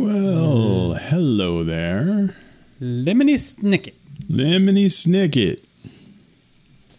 [0.00, 2.34] Well, hello there.
[2.80, 3.92] Lemony Snicket.
[4.30, 5.62] Lemony Snicket.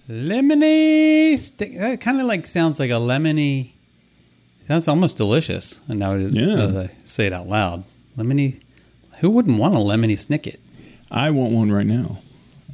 [0.08, 1.76] Lemony stick.
[1.79, 3.72] That kind of like sounds like a lemony.
[4.67, 5.81] That's almost delicious.
[5.90, 6.81] And now Yeah.
[6.81, 7.85] I say it out loud,
[8.16, 8.62] lemony.
[9.22, 10.58] Who wouldn't want a lemony snicket?
[11.10, 12.20] I want one right now.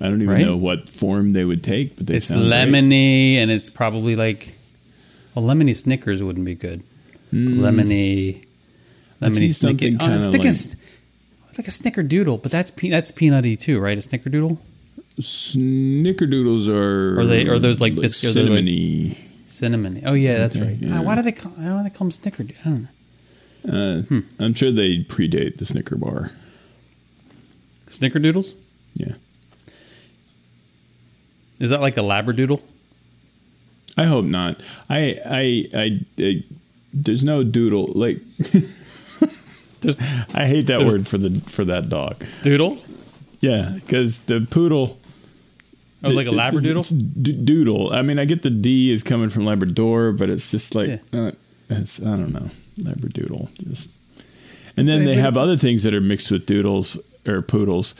[0.02, 0.42] I don't even Right?
[0.46, 2.52] know what form they would take, but they it's sound great.
[2.68, 4.56] lemony, and it's probably like.
[5.36, 6.84] Well, lemony Snickers wouldn't be good.
[7.32, 7.64] Hmm.
[7.64, 8.44] Lemony.
[9.22, 9.96] I Lemony something.
[9.96, 10.44] Oh, kinda like-
[11.58, 13.98] like a snickerdoodle, but that's pe- that's peanutty too, right?
[13.98, 14.60] A snickerdoodle.
[15.20, 19.18] Snickerdoodles are Are they- are those like bis- are they like- cinnamony?
[19.46, 20.02] Cinnamon.
[20.06, 20.78] Oh yeah, that's Okay, right.
[20.80, 21.00] yeah.
[21.00, 21.52] Ah, why do they call?
[21.54, 22.60] Why do they call them snickerdoodle?
[22.66, 22.88] I don't know.
[23.74, 24.20] Uh, Hmm.
[24.40, 26.32] I'm sure they predate the Snicker bar.
[27.90, 28.54] Snickerdoodles.
[28.96, 29.14] Yeah,
[31.60, 32.62] Is that like a labradoodle?
[33.98, 34.62] I hope not.
[34.90, 36.44] I, I, I, I
[36.94, 38.20] there's no doodle like.
[39.82, 39.98] There's
[40.34, 42.24] I hate that There's- word for the for that dog.
[42.44, 42.78] doodle.
[43.42, 44.98] Yeah, because the poodle.
[46.04, 47.22] Oh, like a labradoodle.
[47.22, 47.92] d- doodle.
[47.92, 51.20] I mean, I get the D is coming from Labrador, but it's just like Yeah.
[51.20, 51.32] uh,
[51.70, 53.50] it's I don't know Labradoodle.
[53.70, 53.90] Just
[54.76, 56.98] and then they have other things that are mixed with doodles
[57.28, 57.96] or poodles,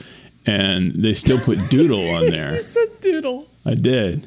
[0.46, 2.56] and they still put doodle on there.
[2.56, 3.48] You said doodle.
[3.66, 4.26] I did.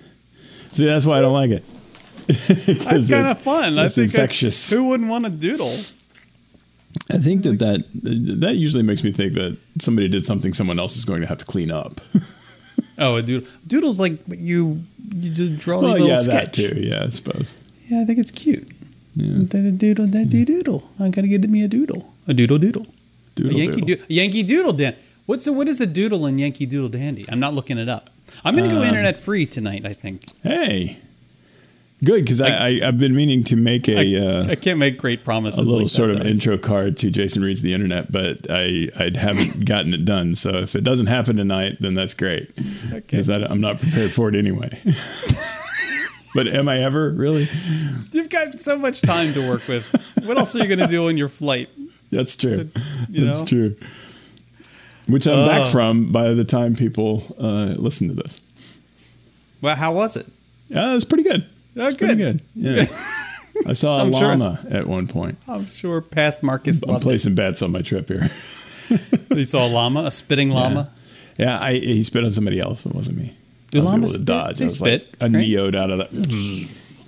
[0.72, 1.64] See, that's why I don't like it.
[2.30, 3.76] That's kind of fun.
[3.78, 4.70] I It's think I- infectious.
[4.70, 5.74] who wouldn't want a doodle?
[7.10, 7.84] I think that, that
[8.40, 11.38] that usually makes me think that somebody did something someone else is going to have
[11.38, 12.00] to clean up.
[12.98, 13.48] Oh, a doodle.
[13.66, 14.82] Doodle's like you.
[15.14, 16.56] You just draw a well, little yeah, sketch.
[16.56, 16.80] that too.
[16.80, 17.50] Yeah, I suppose.
[17.88, 18.68] Yeah, I think it's cute.
[19.16, 19.44] Yeah.
[19.48, 20.90] That a doodle, that dee doodle.
[20.98, 22.12] I'm gonna get me a doodle.
[22.28, 22.86] A doodle doodle.
[23.36, 23.86] Doodle a Yankee doodle.
[23.86, 24.06] doodle.
[24.08, 24.96] Yankee Doodle Dan.
[25.26, 27.24] What's the what is the doodle in Yankee Doodle Dandy?
[27.30, 28.10] I'm not looking it up.
[28.44, 29.86] I'm gonna Um, go internet free tonight.
[29.86, 30.22] I think.
[30.42, 30.98] Hey,
[32.04, 34.98] good because I, I I've been meaning to make a I, uh, I can't make
[34.98, 35.58] great promises.
[35.58, 36.26] a little like that, sort of though.
[36.26, 40.34] intro card to Jason reads the internet, but I I haven't gotten it done.
[40.34, 42.54] So if it doesn't happen tonight, then that's great
[42.90, 44.70] because I'm not prepared for it anyway.
[46.34, 47.48] but am I ever really?
[48.12, 50.18] You've got so much time to work with.
[50.26, 51.68] what else are you gonna do on your flight?
[52.10, 52.70] That's true.
[53.08, 53.46] You That's know?
[53.46, 53.76] true.
[55.06, 58.40] Which I'm back from by the time people uh, listen to this.
[59.60, 60.26] Well, how was it?
[60.68, 61.46] Yeah, it was pretty good.
[61.74, 62.16] Pretty good.
[62.16, 62.40] good.
[62.54, 62.86] Yeah.
[63.66, 64.28] I saw a I'm sure.
[64.28, 65.38] llama at one point.
[65.48, 67.04] I'm sure past Marcus I'm loved it.
[67.04, 68.28] placing bets on my trip here.
[69.30, 70.90] You saw a llama, a spitting llama.
[71.38, 72.84] Yeah, I, he spit on somebody else.
[72.84, 73.36] It wasn't me.
[73.70, 74.24] Do llamas spit?
[74.24, 74.58] dodge.
[74.58, 75.32] They was like spit, a right?
[75.32, 76.12] neode out of that.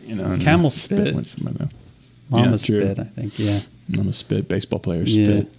[0.07, 1.13] You know, Camel spit.
[1.13, 1.35] went.
[2.31, 3.37] Llama Yeah, spit, I think.
[3.37, 3.59] Yeah.
[3.91, 4.47] Llama spit.
[4.47, 5.41] Baseball players Yeah.
[5.41, 5.53] spit.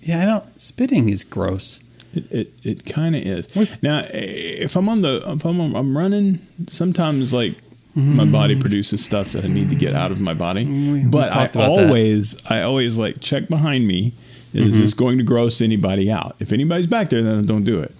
[0.00, 0.60] Yeah, I don't.
[0.60, 1.78] Spitting is gross.
[2.12, 3.46] It it, it kind of is.
[3.80, 7.54] Now, if I'm on the if I'm I'm running, sometimes like
[7.94, 8.32] my mm-hmm.
[8.32, 10.64] body produces stuff that I need to get out of my body.
[10.64, 10.92] Mm-hmm.
[10.92, 11.86] we've but I about that.
[11.86, 14.14] always I always like check behind me.
[14.54, 14.80] Is mm-hmm.
[14.80, 16.36] this going to gross anybody out?
[16.38, 17.94] If anybody's back there, then don't do it.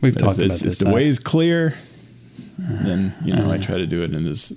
[0.00, 0.62] We've But talked about this.
[0.62, 1.74] if the I- way is clear,
[2.58, 4.52] then you know I uh, try to do it in as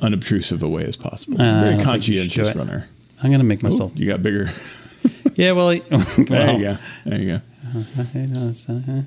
[0.00, 1.40] unobtrusive a way as possible.
[1.40, 2.88] Uh, Very don't think you should do conscientious runner.
[3.22, 3.92] I'm gonna make myself.
[3.96, 4.48] you got bigger.
[5.34, 5.76] Yeah, well, I-
[6.16, 6.78] There you go.
[7.04, 7.40] There you go.
[7.74, 9.02] Uh,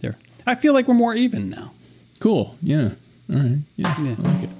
[0.00, 0.16] there.
[0.46, 1.72] I feel like we're more even now.
[2.20, 2.56] Cool.
[2.62, 2.90] Yeah.
[3.30, 3.58] All right.
[3.76, 4.02] Yeah.
[4.02, 4.14] Yeah.
[4.18, 4.50] I like it.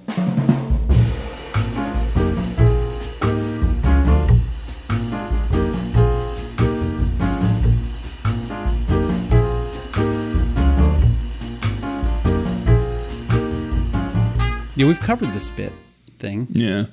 [14.77, 15.73] Yeah, we've covered the spit
[16.21, 16.47] thing.
[16.51, 16.85] Yeah.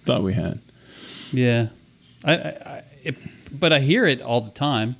[0.00, 0.60] Thought we had.
[1.30, 1.68] Yeah,
[2.24, 3.16] I, I, I it,
[3.52, 4.96] but I hear it all the time.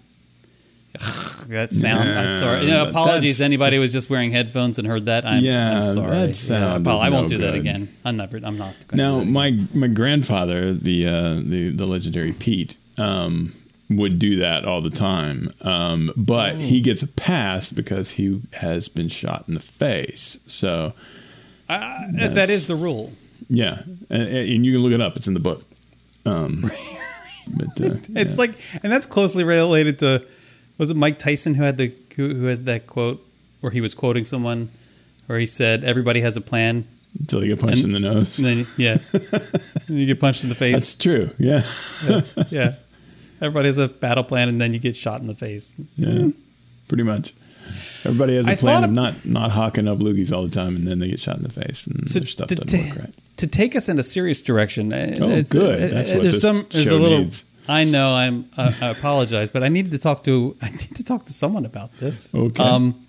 [1.49, 2.09] that sound.
[2.09, 2.63] I'm sorry.
[2.65, 3.41] You know, apologies.
[3.41, 5.25] Anybody who was just wearing headphones and heard that.
[5.25, 6.11] I'm, Yeah, I'm sorry.
[6.11, 7.89] that Yeah, sound is I won't no do that again.
[8.05, 8.39] I'm never.
[8.43, 8.75] I'm not.
[8.93, 13.55] Now, do that my my grandfather, the uh, the the legendary Pete, um,
[13.91, 15.51] would do that all the time.
[15.63, 16.59] Um, but Oh.
[16.59, 20.39] he gets a pass because he has been shot in the face.
[20.47, 20.93] So
[21.69, 23.13] I- that That's- the rule.
[23.49, 25.17] yeah, and, and you can look it up.
[25.17, 25.65] It's in the book.
[26.27, 26.63] Um,
[27.57, 28.35] but uh, It's yeah.
[28.37, 28.51] like,
[28.83, 30.27] and that's closely related to.
[30.79, 33.25] Was it Mike Tyson who had the who, who has that quote
[33.61, 34.71] where he was quoting someone,
[35.27, 36.87] where he said, "Everybody has a plan."
[37.19, 38.37] until you get punched and- in the nose.
[38.37, 38.99] Then, yeah,
[39.89, 40.75] you get punched in the face.
[40.75, 41.31] That's true.
[41.39, 41.63] Yeah.
[42.51, 42.75] yeah,
[43.41, 45.75] everybody has a battle plan, and then you get shot in the face.
[45.97, 46.29] Yeah,
[46.87, 47.33] pretty much.
[48.05, 50.77] Everybody has a I plan of of- not not hawking up loogies all the time,
[50.77, 52.89] and then they get shot in the face, and So their stuff to, doesn't to-
[52.91, 53.15] work right.
[53.39, 54.93] to take us in a serious direction.
[54.93, 55.83] uh, Oh, good.
[55.93, 56.67] uh, That's uh, what there's this some.
[56.71, 57.19] There's show a little.
[57.21, 57.45] needs.
[57.69, 58.15] I know.
[58.15, 58.47] I'm.
[58.57, 60.57] Uh, I apologize, but I needed to talk to.
[60.63, 62.35] I need to talk to someone about this.
[62.35, 62.63] Okay.
[62.63, 63.05] Um,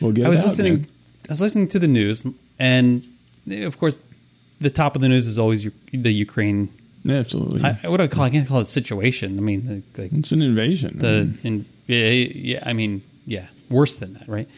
[0.00, 0.74] We'll get I was out, listening.
[0.74, 0.86] man.
[1.28, 2.26] I was listening to the news,
[2.58, 3.02] and
[3.50, 4.00] of course,
[4.60, 6.68] the top of the news is always the Ukraine
[7.08, 7.62] Absolutely.
[7.62, 8.24] I, what do I call?
[8.24, 9.38] I can't call it situation.
[9.38, 10.98] I mean, like, it's an invasion.
[10.98, 12.62] the in, yeah, yeah.
[12.66, 14.48] I mean, yeah, worse than that, right?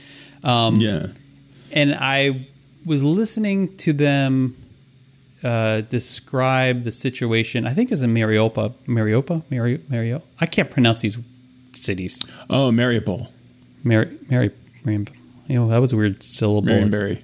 [0.44, 1.08] Um, yeah.
[1.72, 2.46] and I
[2.86, 4.56] was listening to them
[5.48, 7.66] uh, describe the situation.
[7.66, 10.22] I think is in Mariupol, Mariupol, Mari, Mario.
[10.40, 11.18] I can't pronounce these
[11.72, 12.20] cities.
[12.50, 13.28] Oh, Mariupol.
[13.82, 14.50] Mary, Mary,
[14.84, 15.06] Mary,
[15.46, 16.68] you know that was a weird syllable.
[16.68, 17.22] Marionberry.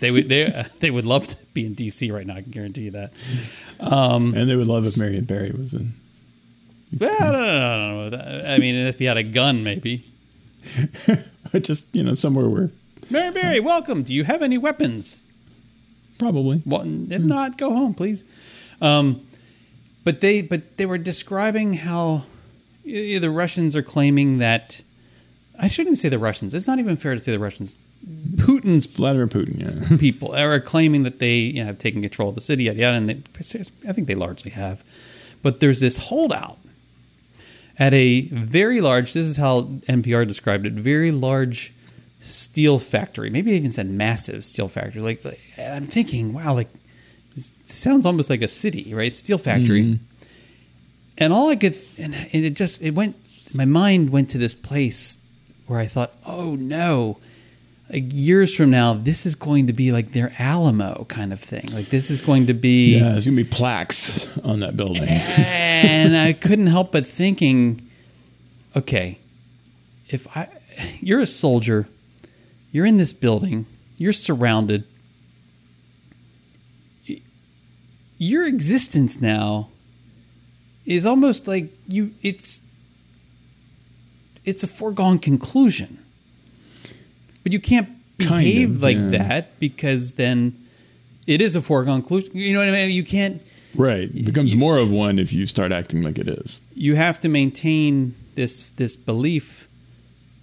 [0.00, 2.34] They would they uh, they would love to be in DC right now.
[2.34, 3.12] I can guarantee you that.
[3.78, 5.94] And they would love if Marion Barry was in.
[6.98, 8.06] Well, I don't know.
[8.06, 8.44] I, don't know.
[8.48, 10.04] I mean, if he had a gun, maybe.
[11.60, 12.70] Just, you know, somewhere where
[13.10, 14.02] Mary Berry, welcome.
[14.02, 15.24] Do you have any weapons?
[16.22, 16.62] Probably.
[16.64, 18.24] Well, if not, go home, please.
[18.80, 19.26] Um,
[20.04, 22.24] but they but they were describing how
[22.84, 24.82] the Russians are claiming that
[25.58, 26.54] I shouldn't even say the Russians.
[26.54, 27.76] It's not even fair to say the Russians.
[28.34, 29.96] Putin's Vladimir Putin, yeah.
[30.00, 32.96] people are claiming that they you know, have taken control of the city, yada yada,
[32.96, 33.14] and they,
[33.88, 34.82] I think they largely have.
[35.40, 36.58] But there's this holdout
[37.78, 39.12] at a very large.
[39.12, 41.72] This is how NPR described it: very large
[42.22, 43.30] steel factory.
[43.30, 45.02] Maybe they even said massive steel factory.
[45.02, 45.22] Like,
[45.58, 46.68] I'm thinking, wow, like
[47.34, 49.12] this sounds almost like a city, right?
[49.12, 49.82] Steel factory.
[49.82, 50.04] Mm-hmm.
[51.18, 53.16] And all I could, and, and it just it went.
[53.54, 55.22] My mind went to this place
[55.66, 57.18] where I thought, oh no.
[57.92, 61.64] Like years from now, this is going to be like their Alamo kind of thing.
[61.74, 65.04] Like this is going to be Yeah, there's going to be plaques on that building.
[65.06, 67.86] and I couldn't help but thinking,
[68.74, 69.18] okay,
[70.08, 70.48] if I,
[71.00, 71.86] you're a soldier,
[72.72, 73.66] you're in this building,
[73.98, 74.84] you're surrounded.
[78.18, 79.68] Your existence now
[80.86, 82.12] is almost like you.
[82.22, 82.64] It's
[84.44, 85.98] it's a foregone conclusion,
[87.42, 87.88] but you can't
[88.18, 89.10] Kind behave of, like yeah.
[89.10, 90.56] that because then
[91.26, 92.30] it is a foregone conclusion.
[92.34, 92.90] You know what I mean?
[92.90, 93.42] You can't
[93.74, 94.04] Right.
[94.14, 96.60] It becomes more of one if you start acting like it is.
[96.74, 99.66] you have to maintain this this belief,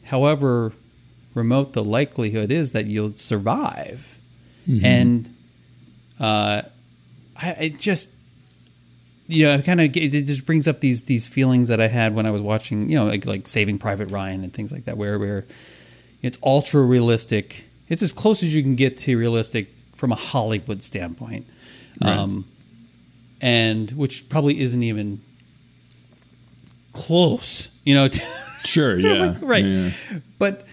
[0.05, 0.73] however
[1.39, 4.17] remote the likelihood is that you'll survive.
[4.83, 5.27] And
[6.19, 6.61] uh,
[7.41, 8.13] I it just
[9.27, 12.13] you know, it kind of it just brings up these these feelings that I had
[12.13, 14.95] when I was watching, you know, like like Saving Private Ryan and things like that,
[14.97, 15.45] where where
[16.21, 17.65] it's ultra realistic.
[17.87, 21.47] It's as close as you can get to realistic from a Hollywood standpoint,
[21.99, 22.15] Right.
[22.17, 22.45] um,
[23.41, 25.19] and which probably isn't even
[26.93, 28.07] close, you know.
[28.07, 28.19] To,
[28.65, 29.25] Sure, yeah.
[29.27, 29.63] like, right.
[29.65, 29.89] Yeah.
[30.37, 30.65] but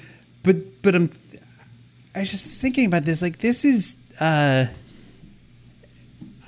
[0.47, 1.11] but but I'm
[2.15, 3.21] I was just thinking about this.
[3.21, 4.65] Like this is uh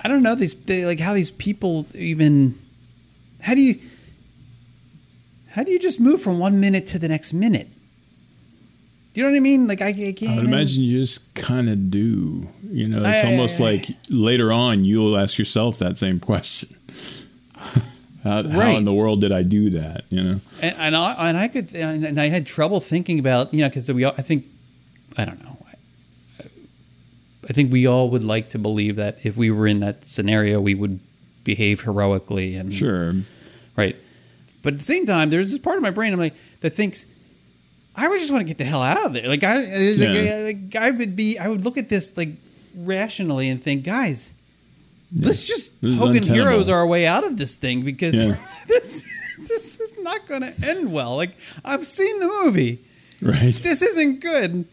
[0.01, 2.55] I don't know these they, like how these people even
[3.41, 3.79] how do you
[5.49, 7.67] how do you just move from one minute to the next minute?
[9.13, 9.67] Do you know what I mean?
[9.67, 10.23] Like I, I can't.
[10.23, 12.47] I would even- imagine you just kind of do.
[12.71, 16.75] You know, it's I- almost like later on you'll ask yourself that same question.
[18.23, 20.03] how, how in the world did I do that?
[20.09, 23.61] You know, and, and I and I could and I had trouble thinking about you
[23.61, 24.45] know because we all, I think
[25.17, 25.65] I don't know
[26.39, 26.43] I,
[27.49, 30.59] I think we all would like to believe that if we were in that scenario
[30.59, 30.99] we would
[31.43, 33.13] behave heroically and sure.
[33.77, 33.95] right
[34.61, 37.05] but at the same time there's this part of my brain I'm like that thinks
[37.95, 40.51] I would just want to get the hell out of there like I like, Yeah.
[40.53, 42.29] like, I would be I would look at this like
[42.75, 44.33] rationally and think guys
[45.15, 48.35] let's just This Hogan heroes our way out of this thing because Yeah.
[48.67, 49.03] this
[49.39, 51.15] this is not going to end well.
[51.15, 51.31] Like
[51.65, 52.79] I've seen the movie.
[53.21, 53.53] Right.
[53.53, 54.65] This isn't good.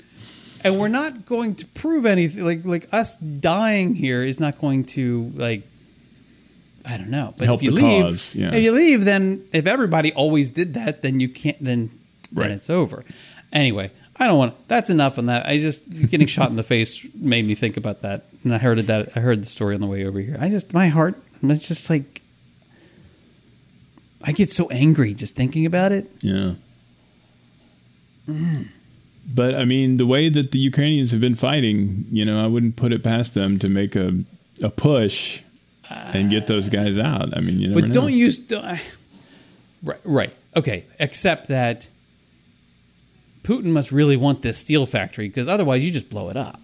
[0.64, 4.84] And we're not going to prove anything like like us dying here is not going
[4.96, 5.62] to like
[6.84, 7.34] I don't know.
[7.36, 8.54] But Help if you leave, cause, yeah.
[8.54, 11.62] if you leave, then if everybody always did that, then you can't.
[11.64, 11.90] Then
[12.32, 12.48] Right.
[12.48, 13.04] then it's over.
[13.52, 14.68] Anyway, I don't want.
[14.68, 15.46] That's enough on that.
[15.46, 18.78] I just getting shot in the face made me think about that, and I heard.
[18.78, 20.36] That I heard the story on the way over here.
[20.40, 21.20] I just my heart.
[21.42, 22.22] It's just like
[24.24, 26.08] I get so angry just thinking about it.
[26.20, 26.54] Yeah.
[29.28, 32.76] But I mean, the way that the Ukrainians have been fighting, you know, I wouldn't
[32.76, 34.24] put it past them to make a
[34.62, 35.42] a push
[35.90, 37.36] and get those guys out.
[37.36, 37.92] I mean, you But know.
[37.92, 38.80] don't use don't, I-
[39.82, 40.86] right, right, okay.
[40.98, 41.88] Except that
[43.46, 46.60] Putin must really want this steel factory because otherwise you just blow it up.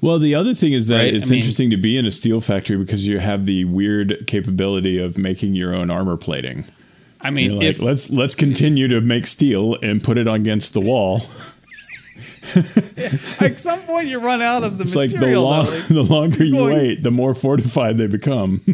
[0.00, 1.14] Well, the other thing is that Right?
[1.14, 4.26] it's I mean- interesting to be in a steel factory because you have the weird
[4.26, 6.64] capability of making your own armor plating.
[7.20, 10.80] I mean, like, if let's let's continue to make steel and put it against the
[10.80, 11.22] wall.
[13.40, 15.86] at some point you run out of the It's like the, material, long, though, like,
[15.88, 18.60] the longer you going- wait, the more fortified they become.
[18.66, 18.70] I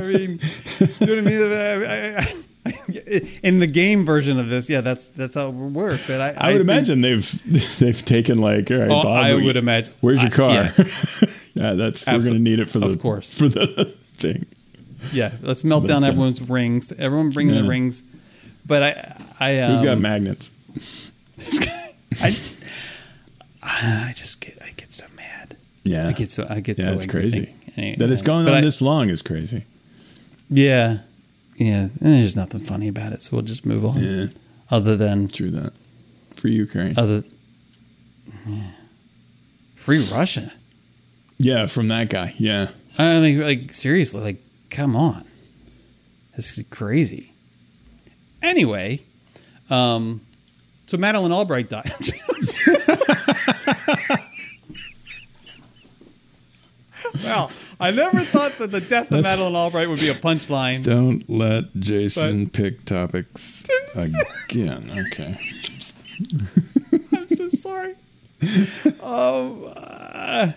[0.00, 0.38] mean,
[0.78, 1.42] you know what I mean?
[1.52, 2.32] I- I- I-
[3.42, 6.00] in the game version of this, yeah, that's that's how it would work.
[6.06, 9.44] But I, I would imagine they've they've taken like, all right, Oh, Bob, I we-
[9.44, 9.92] would imagine.
[10.00, 10.52] Where's your car?
[10.52, 10.72] yeah.
[11.58, 13.32] Yeah, that's we're gonna need it for the of course.
[13.32, 14.44] for the thing.
[15.10, 16.92] Yeah, let's melt down uh, everyone's rings.
[16.92, 18.02] Everyone bring the rings.
[18.66, 20.50] But I, I, um, Who's got magnets?
[22.20, 22.62] I just,
[23.62, 25.56] I just get, I get so mad.
[25.84, 26.92] Yeah, I get so, I get yeah, so.
[26.92, 27.54] it's crazy.
[27.76, 29.64] anyway, that it's gone but on I- this long is crazy.
[30.50, 30.98] Yeah,
[31.56, 31.82] yeah.
[31.82, 34.02] And there's nothing funny about it, so we'll just move on.
[34.02, 34.26] Yeah,
[34.70, 35.72] Other than true that.
[36.34, 36.98] For Ukraine.
[36.98, 37.22] other,
[38.46, 38.70] yeah.
[39.74, 40.52] free Russia.
[41.38, 42.34] yeah, from that guy.
[42.36, 42.68] Yeah.
[42.98, 45.24] I mean, like seriously, like come on,
[46.34, 47.32] this is crazy.
[48.42, 49.00] Anyway,
[49.70, 50.20] um,
[50.86, 51.90] so Madeline Albright died.
[57.24, 60.84] well, I never thought that the death of Madeline Albright would be a punchline.
[60.84, 63.64] Don't let Jason pick topics
[64.48, 64.90] again.
[65.08, 65.36] Okay.
[67.16, 67.94] I'm so sorry.
[69.02, 70.52] um, uh,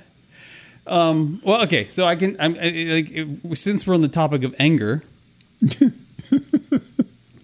[0.88, 2.36] um, well, okay, so I can.
[2.40, 3.04] I'm I,
[3.44, 5.04] like since we're on the topic of anger.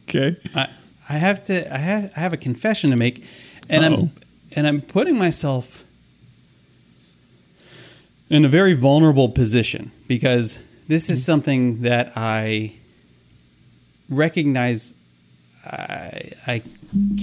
[0.07, 0.38] Okay.
[0.55, 0.69] I,
[1.10, 3.25] I have to I have I have a confession to make
[3.69, 3.93] and Uh-oh.
[3.93, 4.12] I'm
[4.55, 5.84] and I'm putting myself
[8.29, 11.25] in a very vulnerable position because this is mm-hmm.
[11.25, 12.75] something that I
[14.10, 14.96] recognize
[15.65, 16.62] I I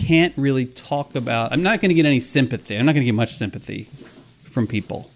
[0.06, 1.52] can't really talk about.
[1.52, 2.76] I'm not going to get any sympathy.
[2.76, 3.84] I'm not going to get much sympathy
[4.44, 5.10] from people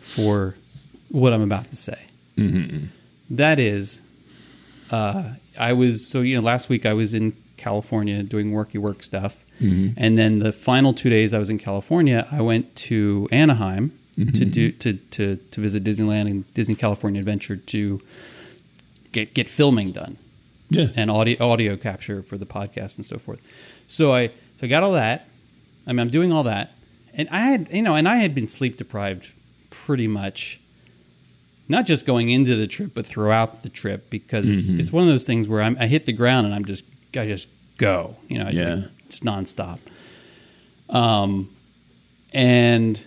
[0.00, 0.56] for
[1.10, 2.06] what I'm about to say.
[2.36, 2.86] Mm-hmm.
[3.30, 4.02] That is
[4.90, 9.02] uh, I was so you know last week I was in California doing worky work
[9.02, 9.92] stuff, mm-hmm.
[9.96, 14.44] and then the final two days I was in California, I went to Anaheim to
[14.44, 18.00] do to, to to visit Disneyland and Disney California Adventure to
[19.12, 20.16] get get filming done
[20.70, 20.88] Yeah.
[20.96, 23.40] and audio audio capture for the podcast and so forth.
[23.88, 25.28] So I so I got all that.
[25.86, 26.72] I mean, I'm doing all that,
[27.12, 29.32] and I had you know, and I had been sleep deprived
[29.70, 30.60] pretty much,
[31.68, 35.08] not just going into the trip, but throughout the trip because it's it's one of
[35.08, 36.84] those things where I'm, I hit the ground and I'm just
[37.16, 38.74] I just go, you know, it's, Yeah.
[38.76, 39.78] like, it's nonstop.
[40.88, 41.50] Um,
[42.32, 43.04] and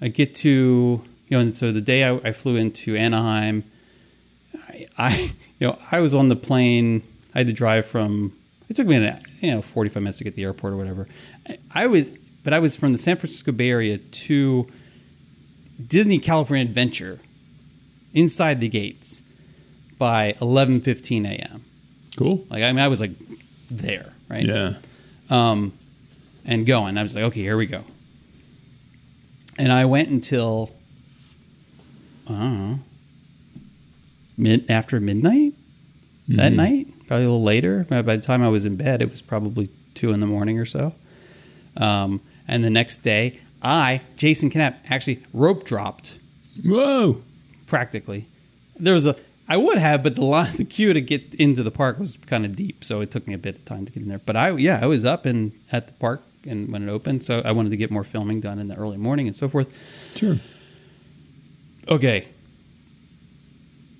[0.00, 3.64] I get to you know, and so the day I, I flew into Anaheim.
[4.68, 7.02] I, I you know I was on the plane.
[7.34, 8.32] I had to drive from.
[8.68, 10.76] It took me an, you know forty five minutes to get to the airport or
[10.76, 11.06] whatever.
[11.48, 12.10] I, I was,
[12.44, 14.68] but I was from the San Francisco Bay Area to
[15.86, 17.20] Disney California Adventure
[18.14, 19.22] inside the gates
[19.98, 21.64] by eleven fifteen a.m.
[22.16, 22.44] Cool.
[22.48, 23.12] Like I mean, I was like
[23.70, 24.44] there, right?
[24.44, 24.72] Yeah.
[25.30, 25.72] um,
[26.44, 26.96] and going.
[26.96, 27.84] I was like, okay, here we go.
[29.58, 30.74] And I went until
[32.28, 32.80] I don't know
[34.36, 35.54] mid after midnight
[36.28, 37.84] that night, probably a little later.
[37.88, 40.58] By by the time I was in bed, it was probably two in the morning
[40.58, 40.94] or so.
[41.76, 46.18] Um, and the next day, I Jason Knapp actually rope dropped
[46.64, 47.22] Whoa.
[47.66, 48.26] practically.
[48.78, 49.16] There was a
[49.50, 52.44] I would have, but the line, the queue to get into the park was kind
[52.44, 54.20] of deep, so it took me a bit of time to get in there.
[54.24, 57.42] But I, yeah, I was up and at the park and when it opened, so
[57.44, 60.16] I wanted to get more filming done in the early morning and so forth.
[60.16, 60.36] Sure.
[61.88, 62.26] Okay.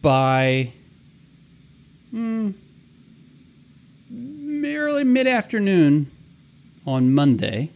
[0.00, 0.73] By
[2.14, 2.55] mm,
[4.88, 6.11] early mid afternoon
[6.87, 7.71] on Monday,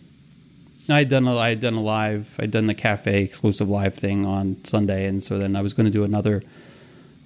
[0.88, 3.68] I had done a, I had done a live I had done the cafe exclusive
[3.68, 6.40] live thing on Sunday, and so then I was going to do another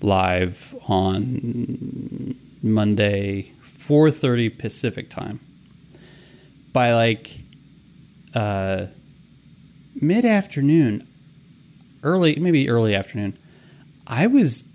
[0.03, 5.41] live on Monday, four thirty Pacific time.
[6.77, 7.31] By like
[8.35, 8.89] uh,
[9.99, 11.09] mid afternoon,
[12.03, 13.39] early maybe early afternoon,
[14.07, 14.69] I was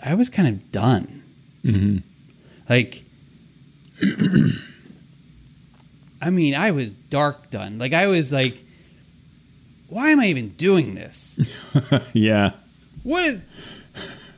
[0.00, 1.24] I was kind of done.
[1.64, 1.96] Mm-hmm.
[2.68, 3.04] Like,
[6.22, 7.80] I mean, I was dark done.
[7.80, 8.62] Like, I was like,
[9.88, 11.40] why am I even doing this?
[12.14, 12.52] Yeah.
[13.02, 13.44] What is,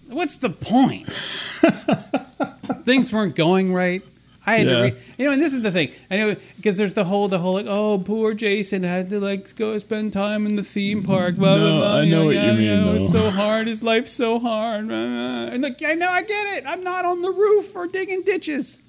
[0.08, 1.08] what's the point?
[2.86, 4.02] Things weren't going right.
[4.46, 4.76] I had Yeah.
[4.76, 5.90] to, re- you know, and this is the thing.
[6.10, 9.54] I know because there's the whole, the whole like, oh, poor Jason had to like
[9.54, 11.36] go spend time in the theme park.
[11.36, 11.96] Blah blah No, blah.
[11.98, 13.66] I know what you mean, It was so hard.
[13.66, 14.88] His life's so hard.
[14.88, 15.44] blah, blah.
[15.52, 16.64] And like, I know, I get it.
[16.66, 18.80] I'm not on the roof or digging ditches.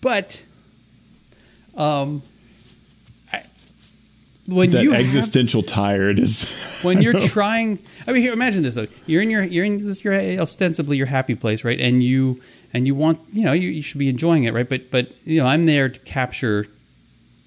[0.00, 0.42] But,
[1.76, 2.22] um,
[4.52, 8.74] when That you have- existential tired is when you're trying i mean here imagine this
[8.74, 8.86] though.
[9.06, 11.80] You're in your you're in this your ostensibly your happy place right?
[11.80, 12.40] And you
[12.72, 14.68] and you want you know you, you should be enjoying it right?
[14.68, 16.66] But but you know i'm there to capture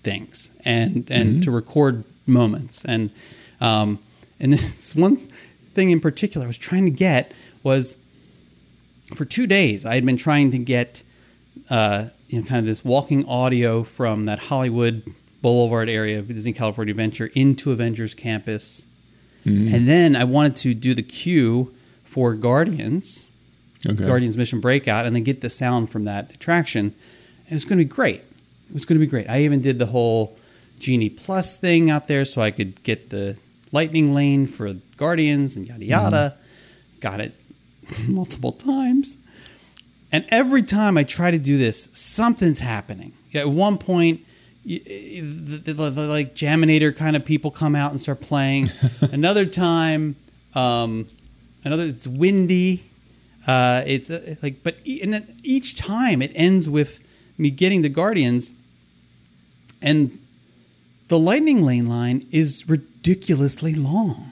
[0.03, 2.85] things and and to record moments.
[2.85, 3.09] And
[3.61, 3.99] um
[4.39, 7.33] and this one thing in particular i was trying to get
[7.63, 7.97] was
[9.13, 11.03] for two days i had been trying to get
[11.69, 15.03] uh you know kind of this walking audio from that hollywood
[15.45, 18.85] boulevard area of disney california adventure into avengers campus
[19.45, 19.73] mm-hmm.
[19.73, 21.75] and then I wanted to do the queue
[22.15, 23.29] for Guardians,
[23.85, 24.05] Okay.
[24.05, 26.95] Guardians Mission Breakout, and then get the sound from that attraction.
[27.45, 28.21] And it's going to be great.
[28.69, 29.29] It was going to be great.
[29.29, 30.37] I even did the whole
[30.79, 33.37] Genie Plus thing out there so I could get the
[33.73, 35.89] lightning lane for Guardians and yada mm-hmm.
[35.91, 36.37] yada.
[37.01, 37.33] Got it
[38.07, 39.17] multiple times.
[40.09, 43.11] And every time I try to do this, something's happening.
[43.33, 44.21] At one point,
[44.65, 48.69] the, the, the, the, like Jaminator kind of people come out and start playing.
[49.11, 50.15] another time,
[50.53, 51.07] um,
[51.63, 52.89] another it's windy.
[53.47, 56.99] Uh, it's uh, like, but e- and then each time it ends with
[57.37, 58.53] me getting the Guardians,
[59.81, 60.17] and
[61.09, 64.31] the Lightning Lane line is ridiculously long.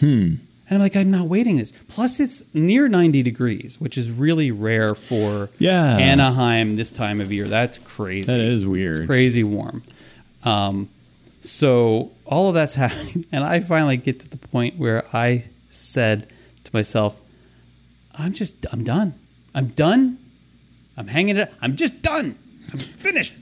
[0.00, 0.34] Hmm.
[0.68, 1.70] And I'm like, I'm not waiting this.
[1.88, 5.96] Plus, it's near 90 degrees, which is really rare for Yeah.
[5.96, 7.46] Anaheim this time of year.
[7.46, 8.32] That's crazy.
[8.32, 9.06] That is weird.
[9.06, 9.82] crazy warm.
[10.44, 10.88] Um,
[11.40, 16.28] so all of that's happening, and I finally get to the point where I said
[16.64, 17.16] to myself,
[18.18, 19.14] "I'm just, I'm done.
[19.54, 20.18] I'm done.
[20.96, 21.52] I'm hanging it.
[21.62, 22.36] I'm just done.
[22.72, 23.34] I'm finished.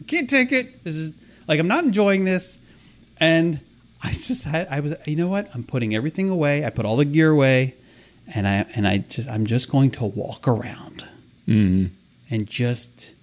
[0.00, 0.84] I can't take it.
[0.84, 1.14] This is
[1.48, 2.60] like I'm not enjoying this."
[3.18, 3.60] And
[4.02, 5.48] I just had, I was, you know what?
[5.54, 6.64] I'm putting everything away.
[6.64, 7.74] I put all the gear away,
[8.34, 11.04] and I and I just, I'm just going to walk around
[11.48, 11.90] Mhm.
[12.30, 13.14] and just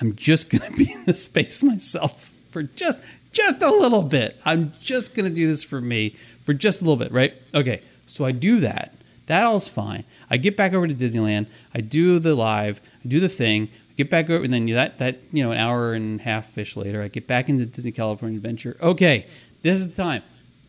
[0.00, 3.00] I'm just going to be in the space myself for just
[3.32, 4.40] just a little bit.
[4.44, 6.10] I'm just going to do this for me
[6.44, 7.34] for just a little bit, right?
[7.54, 7.82] Okay.
[8.06, 8.94] So I do that.
[9.26, 10.02] That all's fine.
[10.28, 11.46] I get back over to Disneyland.
[11.72, 12.80] I do the live.
[13.04, 13.68] I do the thing.
[13.90, 16.46] I get back over, and then that that you know an hour and a half
[16.46, 18.76] fish later, I get back into Disney California Adventure.
[18.82, 19.26] Okay,
[19.62, 20.22] this is the time.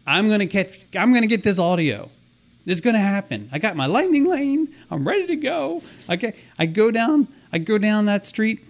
[0.06, 0.86] I'm gonna catch.
[0.96, 2.10] I'm gonna get this audio.
[2.66, 3.50] This is gonna happen.
[3.52, 4.70] I got my lightning lane.
[4.90, 5.82] I'm ready to go.
[6.10, 7.28] Okay, I go down.
[7.52, 8.66] I go down that street.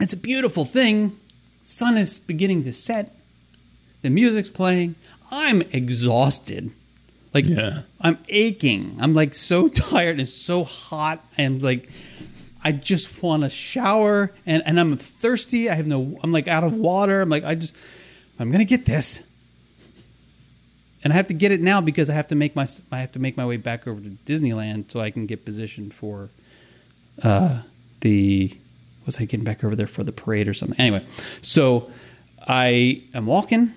[0.00, 1.18] It's a beautiful thing.
[1.62, 3.14] Sun is beginning to set.
[4.02, 4.94] The music's playing.
[5.30, 6.70] I'm exhausted.
[7.34, 7.82] Like Yeah.
[8.00, 8.96] I'm aching.
[9.00, 11.24] I'm like so tired and so hot.
[11.36, 11.90] And like
[12.62, 15.68] I just want to shower and, and I'm thirsty.
[15.68, 17.20] I have no I'm like out of water.
[17.20, 17.76] I'm like I just
[18.38, 19.22] I'm gonna get this.
[21.04, 23.12] And I have to get it now because I have to make my I have
[23.12, 26.28] to make my way back over to Disneyland so I can get positioned for
[27.22, 27.62] uh,
[28.00, 28.52] the
[29.06, 30.78] was I getting back over there for the parade or something?
[30.78, 31.04] Anyway,
[31.40, 31.88] so
[32.46, 33.72] I am walking,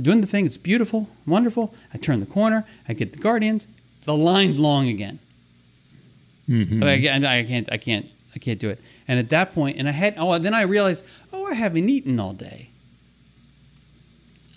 [0.00, 0.46] doing the thing.
[0.46, 1.74] It's beautiful, wonderful.
[1.94, 2.64] I turn the corner.
[2.88, 3.68] I get the Guardians.
[4.04, 5.18] The line's long again.
[6.48, 6.82] Mhm.
[6.82, 7.70] I, I can't.
[7.72, 8.06] I can't.
[8.34, 8.80] I can't do it.
[9.06, 10.14] And at that point, and I had.
[10.16, 11.04] Oh, then I realized.
[11.32, 12.70] Oh, I haven't eaten all day.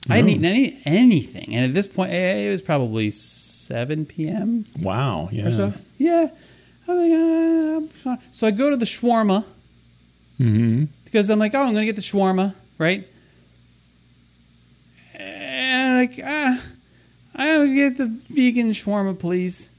[0.10, 4.66] I hadn't eaten any anything, and at this point, it was probably seven p.m.
[4.80, 5.30] Wow.
[5.32, 5.48] Yeah.
[5.48, 5.74] or so.
[5.98, 6.30] Yeah.
[6.88, 9.46] I was like, uh, so I go to the shawarma
[10.38, 13.08] hmm because I'm like, oh, I'm gonna get the shawarma, right?
[15.14, 16.64] And I'm like, ah,
[17.36, 19.70] I'll get the vegan shawarma, please.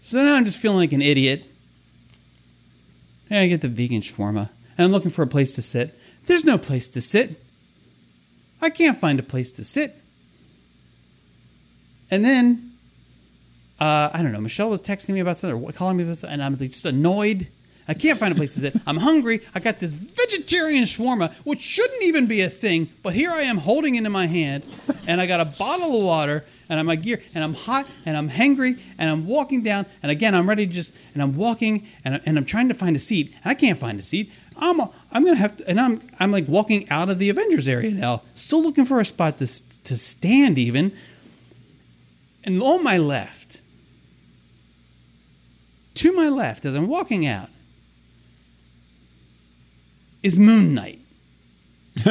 [0.00, 1.44] So now I'm just feeling like an idiot.
[3.30, 5.96] And I get the vegan shawarma, and I'm looking for a place to sit.
[6.24, 7.40] There's no place to sit.
[8.60, 9.94] I can't find a place to sit.
[12.10, 12.72] And then,
[13.80, 14.40] uh, I don't know.
[14.40, 17.48] Michelle was texting me about something, or calling me about something, and I'm just annoyed.
[17.86, 18.76] I can't find a place to sit.
[18.86, 19.40] I'm hungry.
[19.54, 23.58] I got this vegetarian shawarma, which shouldn't even be a thing, but here I am
[23.58, 24.66] holding it in my hand,
[25.06, 28.16] and I got a bottle of water, and I'm my gear, and I'm hot, and
[28.16, 31.86] I'm hangry, and I'm walking down, and again I'm ready to just, and I'm walking,
[32.04, 34.32] and, and I'm trying to find a seat, and I can't find a seat.
[34.58, 34.80] I'm
[35.12, 38.22] I'm gonna have to, and I'm I'm like walking out of the Avengers area now,
[38.34, 39.46] still looking for a spot to
[39.84, 40.92] to stand even,
[42.44, 43.60] and on my left,
[45.94, 47.50] to my left as I'm walking out,
[50.22, 51.00] is Moon Knight.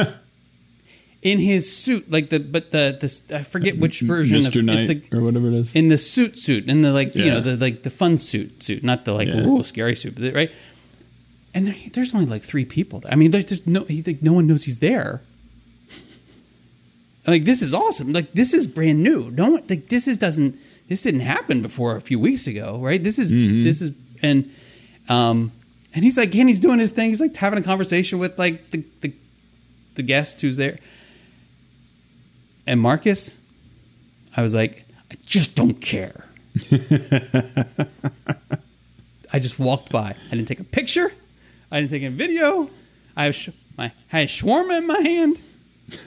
[1.22, 4.62] in his suit, like the but the the I forget which version of Mr.
[4.64, 5.74] Knight the, or whatever it is.
[5.74, 8.84] in the suit suit in the like you know the like the fun suit suit,
[8.84, 9.46] not the like Yeah.
[9.46, 10.52] ooh scary suit, but the- right?
[11.58, 13.02] And there, there's only like three people.
[13.10, 15.22] I mean, there's, there's no he, like, no one knows he's there.
[17.26, 18.14] Like this is awesome.
[18.14, 19.30] Like this is brand new.
[19.30, 20.56] No one like this is doesn't
[20.88, 23.04] this didn't happen before a few weeks ago, right?
[23.04, 23.92] This is this is
[24.22, 24.50] and
[25.10, 25.52] um
[25.94, 27.10] and he's like and he's doing his thing.
[27.10, 29.12] He's like having a conversation with like the the,
[29.96, 30.78] the guest who's there.
[32.66, 33.36] And Marcus,
[34.34, 36.30] I was like, I just don't care.
[39.34, 40.14] I just walked by.
[40.28, 41.10] I didn't take a picture.
[41.70, 42.70] I didn't take a video.
[43.16, 45.38] I have sh- my I had shawarma in my hand.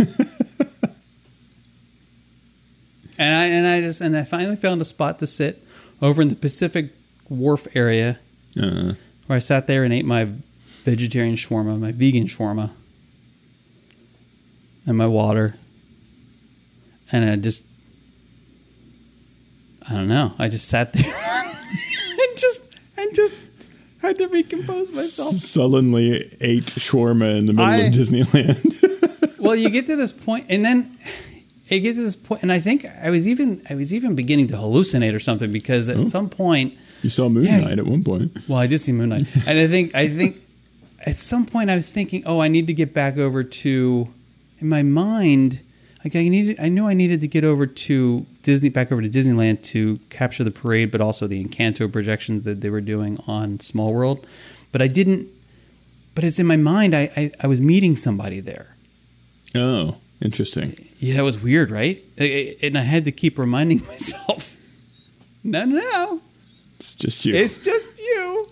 [3.18, 5.62] and I and I just and I finally found a spot to sit
[6.02, 6.94] over in the Pacific
[7.30, 8.20] Wharf area
[8.60, 8.94] Uh,
[9.28, 10.30] where I sat there and ate my
[10.84, 12.72] vegetarian shawarma, my vegan shawarma,
[14.86, 15.56] and my water.
[17.14, 17.66] and I just,
[19.90, 20.34] I don't know.
[20.40, 23.36] I just sat there and just and just
[24.02, 25.34] had to recompose myself.
[25.36, 29.40] Sullenly ate shawarma in the middle I- of Disneyland.
[29.40, 30.98] well, you get to this point, and then
[31.68, 34.48] it get to this point, and I think I was even I was even beginning
[34.48, 36.04] to hallucinate or something because at oh.
[36.04, 37.62] some point, you saw Moon Yeah.
[37.62, 38.38] Knight at one point.
[38.48, 40.38] well, I did see Moon Knight, and I think I think
[41.06, 44.14] at some point I was thinking, oh, I need to get back over to
[44.60, 45.62] in my mind.
[46.04, 49.10] Like I needed, I knew I needed to get over to Disney, back over to
[49.10, 53.60] Disneyland to capture the parade, but also the Encanto projections that they were doing on
[53.60, 54.26] Small World.
[54.72, 55.28] But I didn't.
[56.16, 56.94] But it's in my mind.
[56.96, 58.76] I I, I was meeting somebody there.
[59.56, 60.74] Oh, interesting.
[61.00, 62.04] Yeah, it was weird, right?
[62.18, 64.58] And I had to keep reminding myself,
[65.44, 66.22] no, no,
[66.80, 67.36] It's just you.
[67.36, 68.46] it's just you.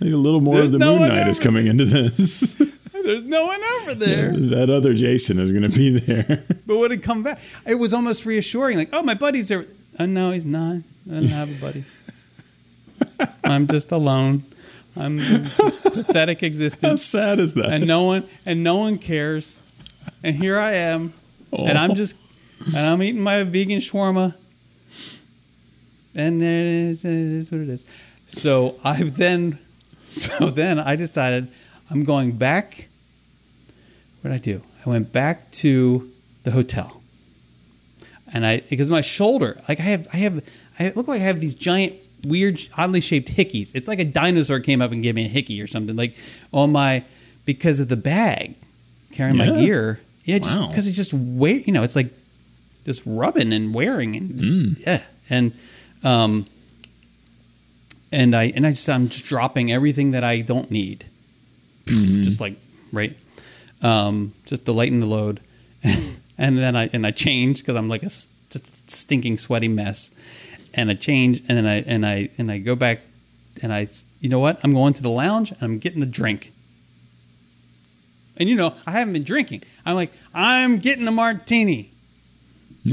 [0.00, 2.56] I think a little more There's of the no Moon Knight is coming into this.
[3.08, 4.32] There's no one over there.
[4.32, 6.44] that other Jason is going to be there.
[6.66, 8.76] But when it come back, it was almost reassuring.
[8.76, 9.64] Like, oh, my buddy's there.
[9.98, 10.82] Oh, no, he's not.
[11.10, 13.32] I don't have a buddy.
[13.44, 14.44] I'm just alone.
[14.94, 16.90] I'm pathetic existence.
[16.90, 17.70] How sad is that?
[17.72, 19.58] and no one and no one cares.
[20.22, 21.14] And here I am,
[21.50, 21.94] and I'm Oh.
[21.94, 22.18] just
[22.66, 24.36] and I'm eating my vegan shawarma.
[26.14, 27.06] And there it is.
[27.06, 27.86] It is what it is.
[28.26, 29.58] So I then,
[30.04, 31.48] so then I decided
[31.90, 32.87] I'm going back.
[34.28, 34.62] What did I do?
[34.84, 36.10] I went back to
[36.42, 37.00] the hotel,
[38.34, 40.44] and I because my shoulder, like I have, I have,
[40.78, 41.94] I look like I have these giant,
[42.26, 43.74] weird, oddly shaped hickeys.
[43.74, 46.14] It's like a dinosaur came up and gave me a hickey or something, like
[46.52, 47.04] on my
[47.46, 48.54] because of the bag
[49.12, 50.02] carrying my gear.
[50.24, 50.66] Yeah, just Wow.
[50.68, 52.12] because it's just wear, you know, it's like
[52.84, 55.54] just rubbing and wearing and just- yeah, and
[56.04, 56.44] um,
[58.12, 61.06] and I and I just I'm just dropping everything that I don't need,
[61.86, 62.56] just like
[62.92, 63.16] right,
[63.82, 65.40] um, just to lighten the load,
[66.38, 70.10] and then I and I change because I'm like a just a stinking sweaty mess,
[70.74, 73.00] and I change and then I and I and I go back,
[73.62, 73.86] and I
[74.20, 76.52] you know what I'm going to the lounge and I'm getting a drink.
[78.36, 79.64] And you know, I haven't been drinking.
[79.84, 81.92] I'm like, I'm getting a martini.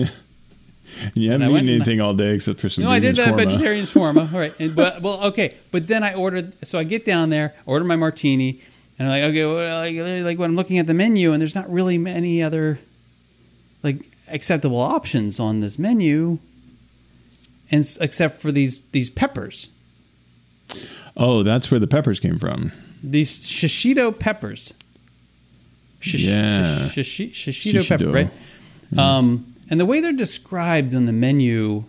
[0.88, 1.12] Yeah.
[1.16, 2.84] you haven't eaten anything all day except for some.
[2.84, 3.38] No, I did that shawarma.
[3.38, 4.32] vegetarian shawarma.
[4.32, 5.52] All right, and, but well, okay.
[5.72, 6.54] But then I ordered.
[6.66, 8.62] So I get down there, order my martini,
[8.98, 11.56] and I'm like, okay, well, like, like when I'm looking at the menu, and there's
[11.56, 12.80] not really many other
[13.84, 16.40] like acceptable options on this menu,
[17.72, 19.70] and except for these these peppers,
[21.18, 22.72] Oh, that's where the peppers came from.
[23.04, 24.74] these shishito peppers.
[26.00, 26.88] Shish, Yeah.
[26.90, 27.88] shish, shish, shishito, Shishido.
[27.88, 28.30] pepper, right?
[28.98, 31.86] Um, and the way they're described on the menu,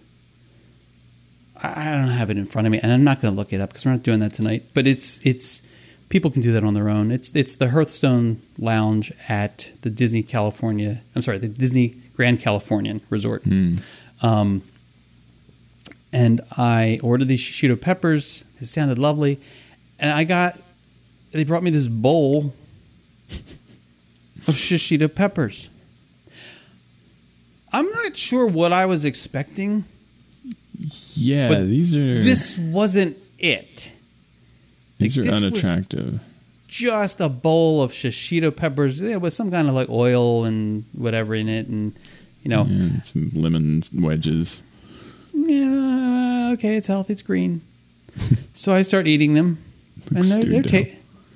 [1.57, 3.53] I I don't have it in front of me, and I'm not going to look
[3.53, 4.65] it up because we're not doing that tonight.
[4.75, 5.63] But it's it's
[6.09, 7.11] people can do that on their own.
[7.11, 11.03] It's it's the Hearthstone Lounge at the Disney California.
[11.15, 13.45] I'm sorry, the Disney Grand Californian Resort.
[14.23, 14.63] Um,
[16.13, 18.45] and I ordered these shishito peppers.
[18.59, 19.41] It sounded lovely,
[19.99, 20.59] and I got.
[21.33, 22.55] They brought me this bowl
[24.49, 25.69] of shishito peppers.
[27.73, 29.85] I'm not sure what I was expecting.
[31.15, 33.93] Yeah, these are This wasn't it.
[34.99, 36.21] These like, are unattractive.
[36.69, 41.35] Just a bowl of shishito peppers yeah, with some kind of like oil and whatever
[41.35, 41.97] in it, and
[42.43, 44.63] you know, And some lemon wedges.
[45.33, 47.63] yeah, okay, it's healthy, it's green.
[48.53, 49.59] so I start eating them,
[50.15, 50.91] and they're they're, ta-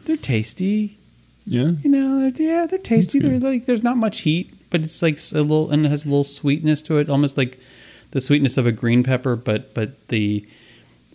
[0.04, 0.98] they're tasty.
[1.46, 3.18] Yeah, You know, they're, yeah, they're tasty.
[3.18, 6.08] They're like there's not much heat, but it's like a little and it has a
[6.08, 7.58] little sweetness to it, almost like
[8.12, 10.46] the sweetness of a green pepper, but but the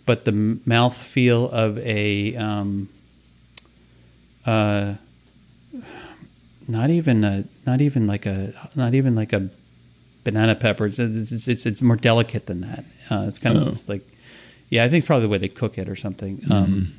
[0.06, 2.88] but the mouth feel of a um,
[4.46, 4.94] uh,
[6.68, 9.48] not even a not even like a not even like a
[10.24, 10.86] banana pepper.
[10.86, 12.84] It's it's it's, it's more delicate than that.
[13.10, 13.66] Uh, it's kind of Oh.
[13.68, 14.06] it's like
[14.68, 16.40] yeah, I think it's probably the way they cook it or something.
[16.50, 16.92] Um,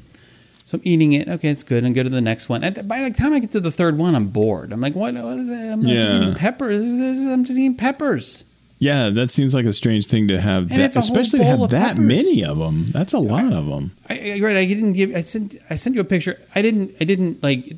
[0.63, 1.27] so I'm eating it.
[1.27, 1.83] Okay, it's good.
[1.83, 2.63] And go to the next one.
[2.63, 4.71] And by the time I get to the third one, I'm bored.
[4.73, 5.13] I'm like, what?
[5.13, 5.73] what is that?
[5.73, 6.79] I'm not just eating peppers.
[6.81, 8.56] I'm just eating peppers.
[8.79, 9.09] Yeah.
[9.09, 10.69] That seems like a strange thing to have.
[10.69, 11.99] That, it's a whole especially to have that peppers.
[11.99, 12.85] many of them.
[12.87, 13.95] That's a lot of them.
[14.09, 14.57] I, I, right.
[14.57, 15.15] I didn't give.
[15.15, 15.55] I sent.
[15.69, 16.39] I sent you a picture.
[16.55, 16.91] I didn't.
[17.01, 17.75] I didn't like.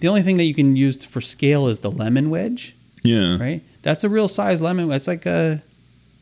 [0.00, 2.76] The only thing that you can use for scale is the lemon wedge.
[3.02, 3.62] Yeah, Right.
[3.82, 4.88] That's a real size lemon.
[4.88, 5.62] That's like a,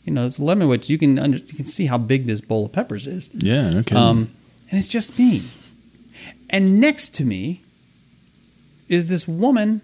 [0.05, 0.90] you know, it's a lemon wedge.
[0.90, 3.31] You can under, you can see how big this bowl of peppers is.
[3.35, 3.72] yeah.
[3.77, 3.96] Okay.
[3.96, 4.31] Um,
[4.70, 5.44] and it's just me.
[6.50, 7.62] And next to me
[8.88, 9.81] is this woman,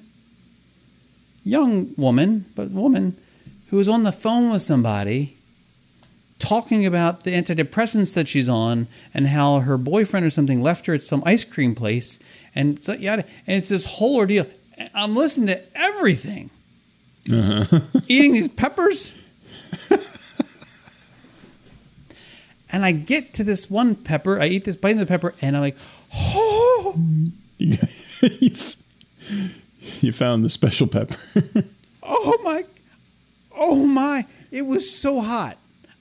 [1.43, 3.17] young woman, but woman,
[3.71, 5.37] who is on the phone with somebody
[6.39, 10.95] talking about the antidepressants that she's on and how her boyfriend or something left her
[10.95, 12.19] at some ice cream place
[12.55, 14.47] and so yada and it's this whole ordeal.
[14.95, 16.51] I'm listening to everything.
[17.31, 17.81] Uh-huh.
[18.09, 19.17] eating these peppers.
[22.71, 25.57] and I get to this one pepper, I eat this bite of the pepper, and
[25.57, 25.77] I'm like,
[26.15, 26.97] oh,
[27.59, 27.73] you
[30.13, 31.17] found the special pepper.
[32.03, 32.60] oh my!
[34.61, 35.57] It was so hot.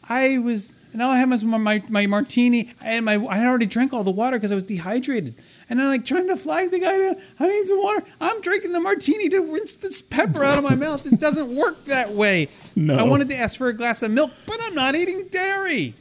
[0.09, 2.73] I was now I had my my, my martini.
[2.81, 5.35] I had my I had already drank all the water because I was dehydrated,
[5.69, 7.15] and I'm like trying to flag the guy down.
[7.39, 8.05] I need some water.
[8.19, 11.05] I'm drinking the martini to rinse this pepper out of my mouth.
[11.05, 12.49] It doesn't work that way.
[12.75, 12.97] No.
[12.97, 15.93] I wanted to ask for a glass of milk, but I'm not eating dairy.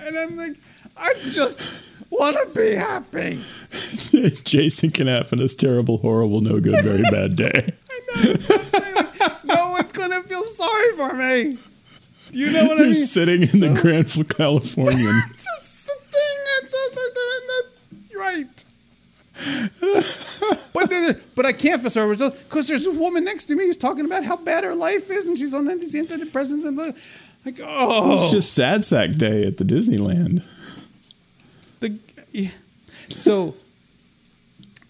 [0.00, 0.58] and I'm like,
[0.98, 3.40] I just want to be happy.
[4.44, 7.72] Jason can have this terrible, horrible, no good, very bad day.
[8.14, 8.32] I know.
[8.32, 8.94] That's what I'm saying.
[9.20, 11.58] Like, no one's gonna feel sorry for me.
[12.32, 12.94] Do you know what I You're mean?
[12.94, 14.94] sitting in the Grand Californian.
[15.36, 16.38] Just the thing.
[16.62, 18.64] It's the, right.
[20.72, 23.76] but then, but I can't feel sorry because there's a woman next to me who's
[23.76, 26.94] talking about how bad her life is, and she's on these antidepressants and the,
[27.44, 30.42] like, oh, It's just sad sack day at the Disneyland.
[31.80, 31.98] the
[32.30, 32.50] yeah.
[33.08, 33.54] so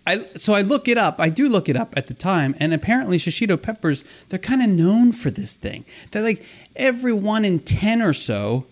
[0.06, 1.20] I so I look it up.
[1.20, 4.68] I do look it up at the time, and apparently shishito peppers they're kind of
[4.68, 5.84] known for this thing.
[6.10, 8.66] They're like every one in ten or so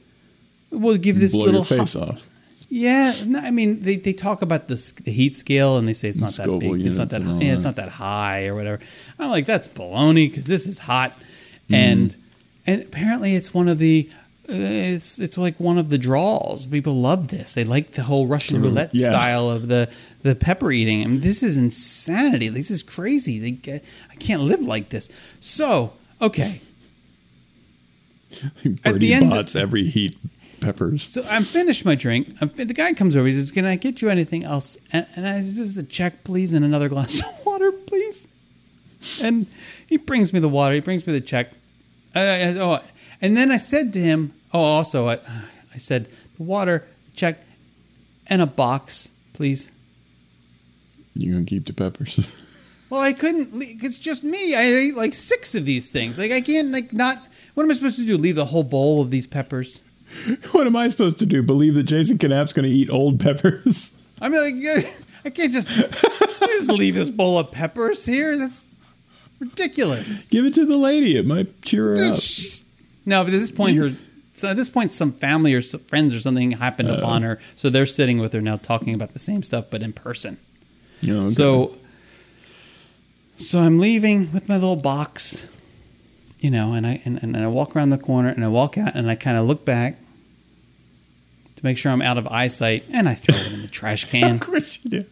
[0.70, 2.26] will give this Blow little your face hot- off.
[2.72, 6.08] Yeah, no, I mean they, they talk about the, the heat scale and they say
[6.08, 8.80] it's not that big, it's not that all yeah, it's not that high or whatever.
[9.18, 11.74] I'm like that's baloney because this is hot, Mm-hmm.
[11.74, 12.16] and
[12.66, 14.10] and apparently it's one of the
[14.50, 16.66] it's it's like one of the draws.
[16.66, 17.54] People love this.
[17.54, 19.08] They like the whole Russian roulette yeah.
[19.08, 21.02] style of the the pepper eating.
[21.02, 22.48] I mean, this is insanity.
[22.48, 23.38] This is crazy.
[23.38, 25.08] They I can't live like this.
[25.40, 26.60] So okay,
[28.84, 30.16] Birdie end- bots every heat
[30.60, 31.02] peppers.
[31.02, 32.34] So I'm finished my drink.
[32.40, 33.26] I'm the guy comes over.
[33.26, 36.24] He says, "Can I get you anything else?" And, and I says, "Just a check,
[36.24, 38.28] please, and another glass of water, please."
[39.22, 39.46] And
[39.86, 40.74] he brings me the water.
[40.74, 41.52] He brings me the check.
[42.14, 42.80] I, I, oh,
[43.20, 45.18] and then I said to him, "Oh, also, I,
[45.74, 46.06] I said
[46.36, 47.40] the water, the check,
[48.26, 49.70] and a box, please."
[51.14, 52.46] You're gonna keep the peppers?
[52.90, 53.50] Well, I couldn't.
[53.54, 54.56] It's just me.
[54.56, 56.18] I ate like six of these things.
[56.18, 57.18] Like I can't like not.
[57.54, 58.16] What am I supposed to do?
[58.16, 59.80] Leave the whole bowl of these peppers?
[60.50, 61.40] what am I supposed to do?
[61.40, 63.92] Believe that Jason Knapp's gonna eat old peppers?
[64.20, 64.84] I mean, like,
[65.24, 65.68] I can't just,
[66.42, 68.36] I just leave this bowl of peppers here.
[68.36, 68.66] That's
[69.38, 70.26] ridiculous.
[70.28, 71.16] Give it to the lady.
[71.16, 72.14] It might cheer her up.
[72.16, 72.68] She's-
[73.06, 73.90] No, but at this point, her,
[74.32, 76.94] so at this point, some family or some friends or something happened oh.
[76.94, 79.92] upon her, so they're sitting with her now, talking about the same stuff, but in
[79.92, 80.38] person.
[81.00, 81.28] You okay.
[81.30, 81.76] So,
[83.36, 85.48] so I'm leaving with my little box,
[86.38, 88.94] you know, and I and, and I walk around the corner and I walk out
[88.94, 89.96] and I kind of look back
[91.60, 94.36] to make sure I'm out of eyesight, and I throw it in the trash can.
[94.36, 95.04] of course you do.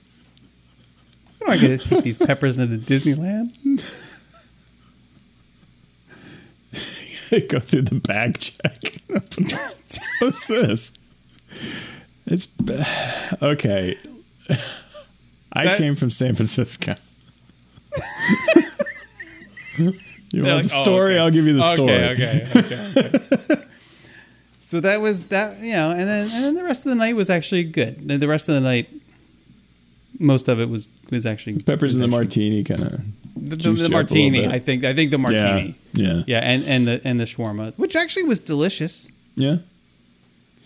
[1.41, 3.55] How am I going to take these peppers into Disneyland?
[7.31, 8.81] They go through the bag check.
[10.21, 10.93] What's this?
[12.27, 12.47] It's
[13.43, 13.97] okay.
[15.53, 16.95] I That- came from San Francisco.
[19.79, 19.85] you
[20.43, 21.15] want like, the "Oh, story?
[21.15, 21.21] okay.
[21.23, 21.93] I'll give you the story.
[21.93, 23.55] Okay, okay, okay.
[23.55, 23.63] okay.
[24.59, 27.17] so that was that, you know, and then and then the rest of the night
[27.17, 28.07] was actually good.
[28.09, 28.89] The the rest of the night,
[30.19, 33.01] most of it was was actually Peppers was in the actually- martini kind of.
[33.45, 34.85] The, the- the martini, I think.
[34.85, 35.79] I think the martini.
[35.93, 36.23] Yeah.
[36.27, 39.11] Yeah, and, and the and the shawarma, which actually was delicious.
[39.37, 39.59] Yeah.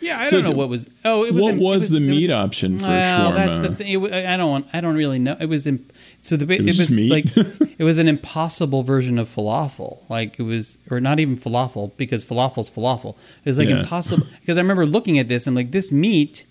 [0.00, 0.90] Yeah, I So don't know the- what was.
[1.04, 1.44] Oh, it was.
[1.44, 3.34] What in- was, it the it meat option for well, shawarma?
[3.36, 4.02] that's the thing.
[4.04, 4.66] It, I don't want.
[4.72, 5.36] I don't really know.
[5.40, 5.66] It was.
[5.68, 5.84] In,
[6.18, 7.10] so the it was was, meat?
[7.10, 7.26] like
[7.78, 9.98] it was an impossible version of falafel.
[10.10, 13.16] Like it was, or not even falafel because falafel's falafel.
[13.44, 13.80] It was like Yeah.
[13.80, 16.46] impossible because I remember looking at this and like this meat,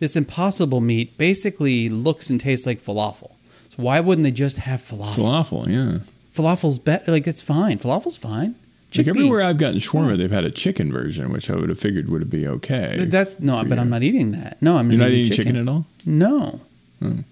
[0.00, 3.30] this impossible meat, basically looks and tastes like falafel.
[3.78, 5.14] Why wouldn't they just have falafel?
[5.14, 5.98] Falafel, yeah.
[6.34, 7.12] Falafel's better.
[7.12, 7.78] Like it's fine.
[7.78, 8.56] Falafel's fine.
[8.96, 12.08] Like everywhere I've gotten shawarma, they've had a chicken version, which I would have figured
[12.08, 12.96] would be okay.
[12.98, 13.80] But That no, but you.
[13.80, 14.60] I'm not eating that.
[14.60, 15.86] No, I'm You're not eating chicken, at all.
[16.04, 16.60] No.
[17.00, 17.24] I'm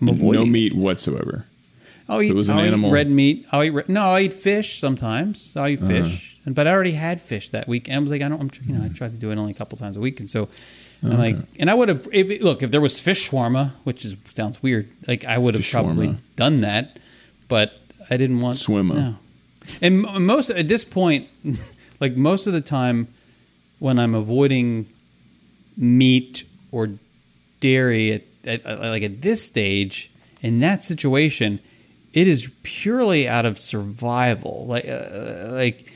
[0.00, 0.40] avoiding.
[0.40, 1.46] No meat whatsoever.
[2.08, 3.46] I'll eat, it was an I'll eat red meat.
[3.52, 4.02] I'll eat re- no.
[4.02, 5.56] I'll eat fish sometimes.
[5.56, 5.88] I'll eat uh-huh.
[5.88, 7.86] fish, and but I already had fish that week.
[7.86, 8.40] And I was like, I don't.
[8.40, 10.28] I'm, you know, I try to do it only a couple times a week, and
[10.28, 10.48] so
[11.02, 12.08] I'm like, and I would have.
[12.12, 15.62] If look, if there was fish shawarma, which is sounds weird, like I would have
[15.62, 16.34] Fish probably shawarma.
[16.36, 16.98] done that,
[17.46, 17.72] but
[18.10, 18.94] I didn't want Swimmer.
[18.94, 19.16] No,
[19.80, 21.28] and most at this point,
[22.00, 23.06] like most of the time,
[23.78, 24.86] when I'm avoiding
[25.76, 26.90] meat or
[27.60, 30.10] dairy at, at, at- like at this stage
[30.42, 31.60] in that situation
[32.12, 35.92] it is purely out of survival like uh, like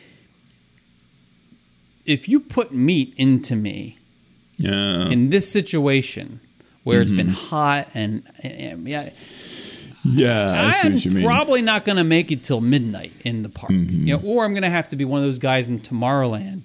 [2.05, 3.99] if you put meat into me
[4.63, 5.09] Yeah.
[5.11, 6.41] in this situation
[6.85, 9.11] where it's been hot and, and yeah
[10.05, 11.25] Yeah, I see I'm what you mean.
[11.25, 14.07] probably not going to make it till midnight in the park, Mm-hmm.
[14.07, 16.63] you know, or I'm going to have to be one of those guys in Tomorrowland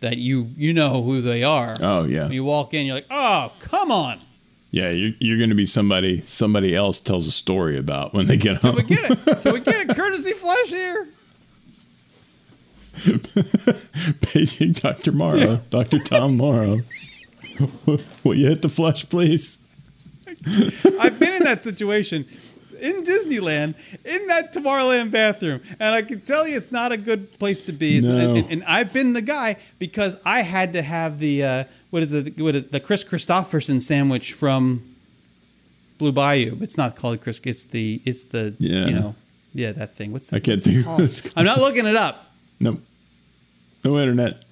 [0.00, 1.74] that you you know who they are.
[1.80, 2.22] Oh, yeah.
[2.24, 4.18] When you walk in, you're like, oh, come on,
[4.72, 8.36] yeah, you're, you're going to be somebody somebody else tells a story about when they
[8.36, 8.76] get home.
[8.76, 9.42] can we get it?
[9.42, 11.06] Can we get a courtesy flash here?
[14.22, 15.12] Paging Dr.
[15.12, 15.98] Morrow, Dr.
[16.00, 16.80] Tom Morrow.
[18.24, 19.58] Will you hit the flush, please?
[21.00, 22.24] I've been in that situation
[22.80, 23.74] in Disneyland
[24.06, 27.72] in that Tomorrowland bathroom, and I can tell you it's not a good place to
[27.72, 28.00] be.
[28.00, 28.16] No.
[28.16, 32.02] And, and- and I've been the guy because I had to have the uh, what
[32.02, 32.38] is it?
[32.40, 34.82] What is the Kris Kristofferson sandwich from
[35.98, 36.56] Blue Bayou?
[36.60, 37.40] It's not called Chris.
[37.44, 38.86] It's the it's the Yeah.
[38.86, 39.14] you know
[39.52, 40.12] yeah that thing.
[40.12, 41.00] What's the, I can't think of called?
[41.00, 41.34] what it's called.
[41.36, 42.32] I'm not looking it up.
[42.60, 42.80] Nope.
[43.84, 44.42] No internet.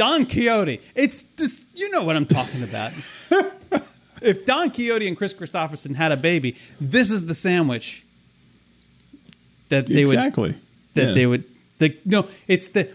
[0.00, 0.80] Don Quixote.
[0.94, 1.66] It's this.
[1.74, 2.90] You know what I'm talking about.
[4.22, 8.02] if Don Quixote and Kris Kristofferson had a baby, this is the sandwich
[9.68, 10.54] that they would exactly.
[10.94, 11.12] that Yeah.
[11.12, 11.44] they would.
[11.80, 12.88] The no, it's the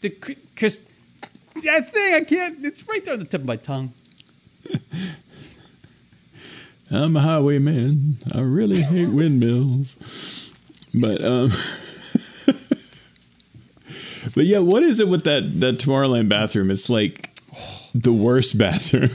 [0.00, 0.10] the
[0.56, 0.80] Chris.
[1.62, 2.66] That thing I can't.
[2.66, 3.92] It's right there on the tip of my tongue.
[6.90, 8.18] I'm a highwayman.
[8.34, 10.50] I really hate windmills.
[10.92, 11.52] But um
[14.34, 16.70] But yeah, what is it with that that Tomorrowland bathroom?
[16.70, 17.30] It's like
[17.94, 19.10] the worst bathroom.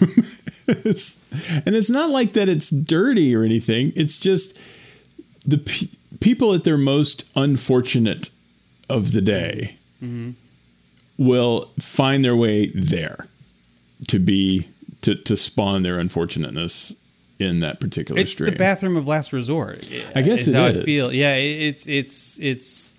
[0.67, 1.19] it's,
[1.65, 3.93] and it's not like that it's dirty or anything.
[3.95, 4.57] It's just
[5.45, 5.87] the pe-
[6.19, 8.29] people at their most unfortunate
[8.89, 10.31] of the day mm-hmm.
[11.17, 13.27] will find their way there
[14.07, 14.67] to be
[15.01, 16.93] to to spawn their unfortunateness
[17.39, 18.51] in that particular It's stream.
[18.51, 19.79] the bathroom of last resort.
[20.15, 21.11] I guess is it how I feel.
[21.11, 22.93] Yeah, it's it's it's.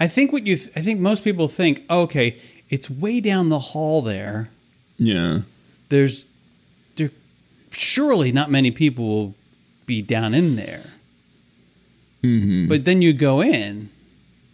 [0.00, 0.56] I think what you.
[0.56, 2.38] Th- I think most people think, oh, okay,
[2.70, 4.50] it's way down the hall there.
[4.98, 5.40] yeah.
[5.90, 6.26] There's,
[6.94, 7.10] there,
[7.72, 9.34] surely not many people will
[9.86, 10.84] be down in there.
[12.22, 12.68] Mm-hmm.
[12.68, 13.90] But then you go in.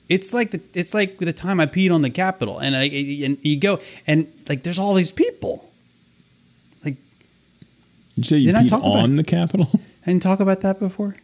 [0.09, 2.85] It's like the it's like the time I peed on the Capitol, and I
[3.25, 5.69] and you go and like there's all these people.
[6.85, 6.95] Like
[8.15, 9.69] Did you say you peed talk about- on the Capitol?
[10.07, 11.17] I didn't talk about that before.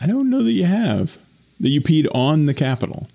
[0.00, 1.18] I don't know that you have.
[1.60, 3.06] That you peed on the Capitol.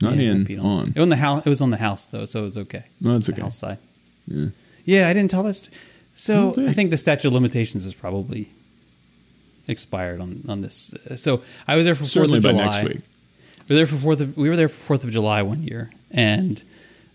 [0.00, 0.88] Not Yeah, in, on.
[0.88, 1.46] It was on the house.
[1.46, 2.84] It was on the house though, so it was okay.
[3.00, 3.40] No, that's okay.
[3.42, 3.78] house side.
[4.26, 4.46] Yeah.
[4.84, 5.54] Yeah, I didn't tell that.
[5.54, 5.74] St-
[6.12, 6.68] so Okay.
[6.68, 8.50] I think the statute of limitations is probably
[9.68, 10.94] expired on on this.
[11.10, 12.82] Uh, So I was there for Certainly Fourth by of July.
[12.82, 13.02] next week.
[13.68, 15.90] We were there for Fourth of we were there for Fourth of July one year,
[16.10, 16.62] and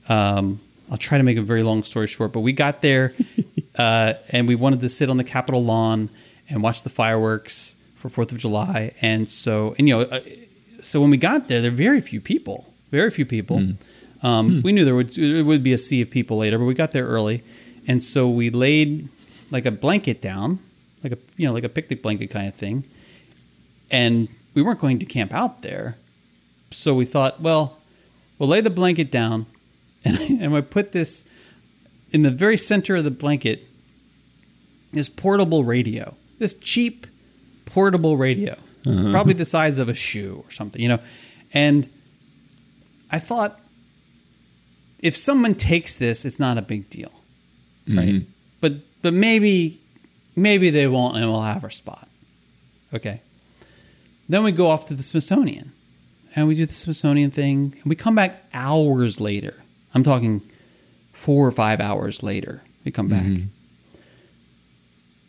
[0.09, 2.33] um, I'll try to make a very long story short.
[2.33, 3.13] But we got there,
[3.77, 6.09] uh, and we wanted to sit on the Capitol lawn
[6.49, 8.93] and watch the fireworks for Fourth of July.
[9.01, 10.19] And so, and you know, uh,
[10.81, 13.59] so when we got there, there were very few people, very few people.
[13.59, 13.71] Hmm.
[14.25, 14.61] Um, hmm.
[14.61, 16.91] We knew there would there would be a sea of people later, but we got
[16.91, 17.43] there early,
[17.87, 19.09] and so we laid
[19.49, 20.59] like a blanket down,
[21.03, 22.83] like a you know like a picnic blanket kind of thing,
[23.89, 25.97] and we weren't going to camp out there
[26.71, 27.77] so we thought, well,
[28.39, 29.45] we'll lay the blanket down,
[30.05, 31.25] and and we put this
[32.11, 33.67] in the very center of the blanket.
[34.93, 37.07] This portable radio, this cheap
[37.65, 39.11] portable radio, uh-huh.
[39.11, 40.99] probably the size of a shoe or something, you know.
[41.53, 41.89] And
[43.11, 43.59] I thought,
[44.99, 47.11] if someone takes this, it's not a big deal,
[47.87, 47.97] mm-hmm.
[47.97, 48.25] right?
[48.61, 49.81] But but maybe
[50.35, 52.07] maybe they won't, and we'll have our spot.
[52.93, 53.21] Okay.
[54.29, 55.73] Then we go off to the Smithsonian
[56.35, 57.75] and we do the Smithsonian thing.
[57.81, 59.63] And we come back hours later.
[59.93, 60.41] I'm talking
[61.11, 62.63] four or five hours later.
[62.85, 63.23] We come back.
[63.23, 63.47] Mm-hmm.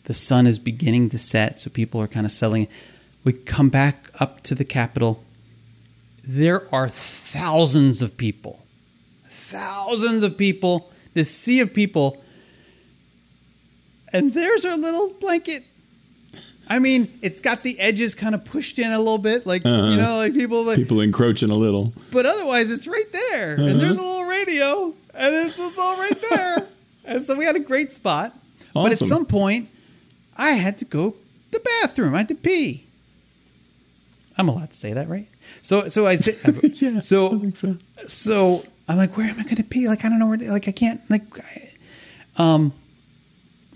[0.05, 2.69] The sun is beginning to set, so people are kind of settling.
[3.25, 5.22] We come back up to the Capitol.
[6.25, 8.65] There are thousands of people,
[9.29, 12.23] thousands of people, this sea of people.
[14.13, 15.65] And there's our little blanket
[16.69, 19.91] I mean, it's got the edges kind of pushed in a little bit, like Uh-huh.
[19.91, 20.77] you know, like people like.
[20.77, 21.93] People encroaching a little.
[22.11, 26.19] But otherwise, it's right there, and there's a little radio, and it's just all right
[26.31, 26.67] there.
[27.05, 28.35] and so we had a great spot.
[28.73, 29.69] But at some point,
[30.37, 31.17] I had to go to
[31.51, 32.15] the bathroom.
[32.15, 32.87] I had to pee.
[34.39, 35.29] I'm allowed to say that, right?
[35.61, 39.57] So, so I said, Yeah, so I so so I'm like, where am I going
[39.57, 39.89] to pee?
[39.89, 40.37] Like, I don't know where.
[40.37, 41.01] To, like, I can't.
[41.09, 42.73] Like, I, um,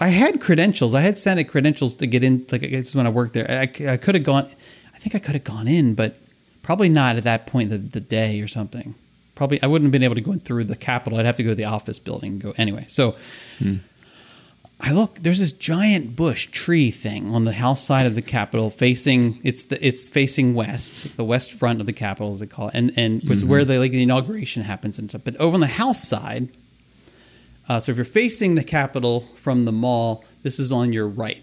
[0.00, 0.94] I had credentials.
[0.94, 2.46] I had Senate credentials to get in.
[2.50, 3.62] Like, I guess when I worked there, I,
[3.92, 4.48] I could have gone.
[4.94, 6.18] I think I could have gone in, but
[6.62, 8.94] probably not at that point of the day or something.
[9.34, 11.18] Probably I wouldn't have been able to go in through the Capitol.
[11.18, 12.86] I'd have to go to the office building and go anyway.
[12.88, 13.16] So.
[14.78, 15.14] I look.
[15.20, 19.40] There's this giant bush tree thing on the house side of the Capitol, facing.
[19.42, 21.04] It's the it's facing west.
[21.06, 23.64] It's the west front of the Capitol, as they call it, and and was where
[23.64, 25.22] the like the inauguration happens and stuff.
[25.24, 26.50] But over on the house side,
[27.68, 31.42] uh, so if you're facing the Capitol from the mall, this is on your right,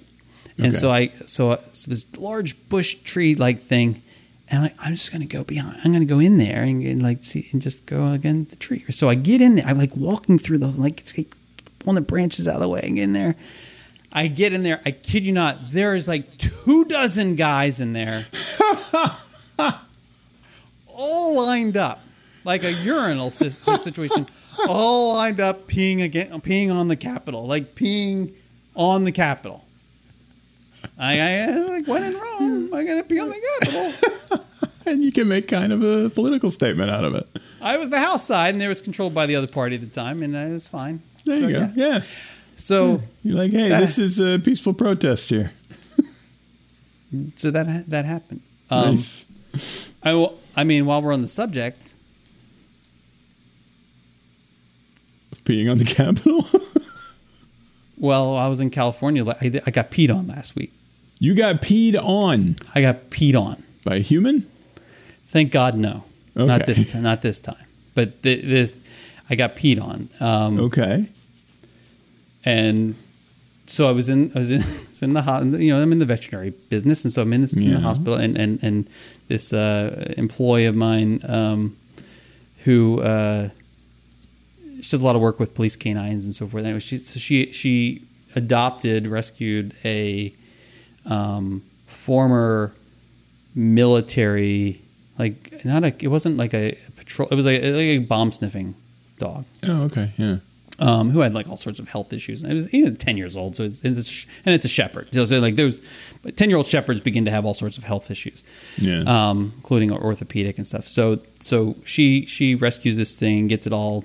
[0.59, 0.77] And Okay.
[0.77, 4.03] so I so, so this large bush tree like thing,
[4.47, 5.75] and I'm like I'm just gonna go beyond.
[5.83, 8.85] I'm gonna go in there and, and like see and just go against the tree.
[8.91, 9.65] So I get in there.
[9.65, 11.35] I'm like walking through the like it's like
[11.83, 13.35] pulling the branches out of the way and get in there.
[14.11, 14.79] I get in there.
[14.85, 15.71] I kid you not.
[15.71, 18.23] There is like two dozen guys in there,
[20.87, 21.99] all lined up,
[22.43, 24.27] like a urinal situation,
[24.67, 28.33] all lined up peeing again, peeing on the Capitol, like peeing
[28.75, 29.65] on the Capitol.
[30.97, 34.45] I, I like when in Rome, I gotta pee on the Capitol.
[34.85, 37.25] And you can make kind of a political statement out of it.
[37.61, 39.87] I was the House side, and it was controlled by the other party at the
[39.87, 41.01] time, and I was fine.
[41.25, 41.59] There So, you go.
[41.59, 41.71] yeah.
[41.75, 42.01] Yeah.
[42.55, 45.51] So, You're like, hey, this is a peaceful protest here.
[47.35, 48.41] so that that happened.
[48.69, 49.25] Um, nice.
[50.03, 51.93] I, will- I mean, while we're on the subject,
[55.31, 56.45] of Peeing on the Capitol.
[57.97, 59.25] well, I was in California.
[59.27, 60.71] I, I got peed on last week.
[61.19, 63.63] you got peed on I got peed on.
[63.83, 64.49] by a human?
[65.27, 66.03] Thank God, no,
[66.37, 66.45] Okay.
[66.45, 67.65] not this, not this time.
[67.95, 68.75] But th- this,
[69.33, 71.05] I got peed on, um, Okay.
[72.45, 72.95] and
[73.65, 75.91] so I was in, I was in, I was in the, ho- you know, I'm
[75.91, 78.87] in the veterinary business, and so I'm in, this, in the hospital, and and and
[79.29, 81.75] this uh, employee of mine, um,
[82.65, 83.49] who uh,
[84.81, 86.63] she does a lot of work with police canines and so forth.
[86.65, 88.01] Anyway, she so she she
[88.35, 90.33] adopted, rescued a
[91.05, 92.73] um, former
[93.55, 94.81] military,
[95.17, 98.75] like not a, it wasn't like a patrol, it was like, like a bomb sniffing
[99.17, 100.11] dog Oh, okay.
[100.17, 100.37] Yeah.
[100.79, 102.43] um, who had like all sorts of health issues.
[102.43, 105.07] And it was even ten years old, so it's, it's and it's a shepherd.
[105.13, 105.79] So, so like there's,
[106.23, 108.43] but ten year old shepherds begin to have all sorts of health issues,
[108.77, 109.03] Yeah.
[109.07, 110.87] um, including orthopedic and stuff.
[110.87, 114.03] So so she she rescues this thing, gets it all,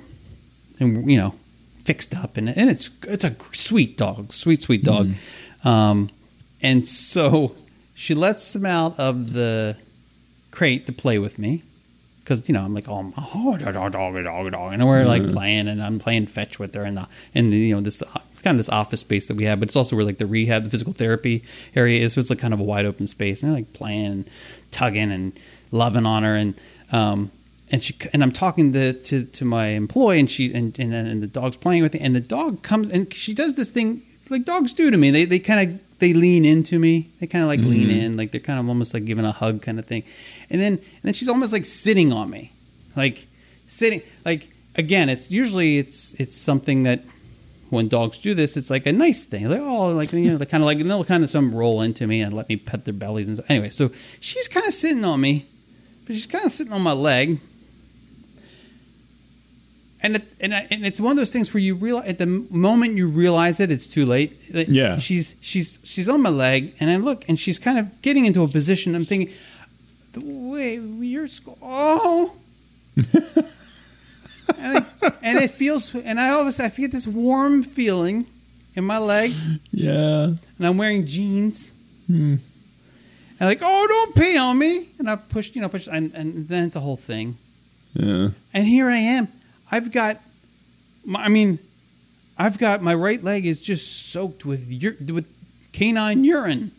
[0.78, 1.34] and you know,
[1.78, 5.12] fixed up, and and it's it's a sweet dog, sweet sweet dog,
[5.64, 6.10] um,
[6.62, 7.56] and so
[7.94, 9.76] she lets him out of the
[10.50, 11.62] crate to play with me
[12.28, 15.26] because you know I'm like oh, oh dog dog dog dog dog and we're like
[15.32, 18.42] playing and I'm playing fetch with her and the and the, you know this it's
[18.42, 20.64] kind of this office space that we have but it's also where like the rehab
[20.64, 21.42] the physical therapy
[21.74, 22.12] area is.
[22.12, 23.42] So it's like kind of a wide open space.
[23.42, 24.30] And like playing and
[24.70, 25.40] tugging and
[25.72, 26.36] loving on her.
[26.36, 26.60] And
[26.92, 27.30] um
[27.70, 31.22] and she and I'm talking to to, to my employee and she and, and and
[31.22, 34.44] the dog's playing with it and the dog comes and she does this thing like
[34.44, 35.10] dogs do to me.
[35.10, 37.10] They they kind of they lean into me.
[37.20, 38.00] They kind of like lean mm-hmm.
[38.00, 38.16] in.
[38.16, 40.04] Like they're kind of almost like giving a hug kind of thing.
[40.50, 42.52] And then and then she's almost like sitting on me.
[42.96, 43.26] Like
[43.66, 47.04] sitting like again it's usually it's it's something that
[47.70, 49.48] when dogs do this it's like a nice thing.
[49.48, 51.82] Like oh like you know they kind of like and they'll kind of some roll
[51.82, 53.50] into me and let me pet their bellies and stuff.
[53.50, 55.46] anyway so she's kind of sitting on me
[56.06, 57.38] but she's kind of sitting on my leg
[60.02, 62.26] and it, and, I, and it's one of those things where you realize at the
[62.26, 64.40] moment you realize it, it's too late.
[64.52, 64.98] Yeah.
[64.98, 68.42] she's she's she's on my leg, and I look, and she's kind of getting into
[68.42, 68.94] a position.
[68.94, 69.34] I'm thinking,
[70.12, 72.34] the wait, you're sc- oh,
[72.96, 78.26] and, like, and it feels, and I always I feel this warm feeling
[78.74, 79.32] in my leg,
[79.72, 80.24] Yeah.
[80.58, 81.72] and I'm wearing jeans.
[82.06, 82.36] Hmm.
[83.40, 86.48] And like, oh, don't pee on me, and I pushed, you know, pushed, and, and
[86.48, 87.36] then it's a whole thing.
[87.94, 88.28] Yeah.
[88.52, 89.28] And here I am.
[89.70, 90.20] I've got,
[91.04, 91.58] my, I mean,
[92.38, 95.28] I've got my right leg is just soaked with ur- with
[95.72, 96.72] canine urine.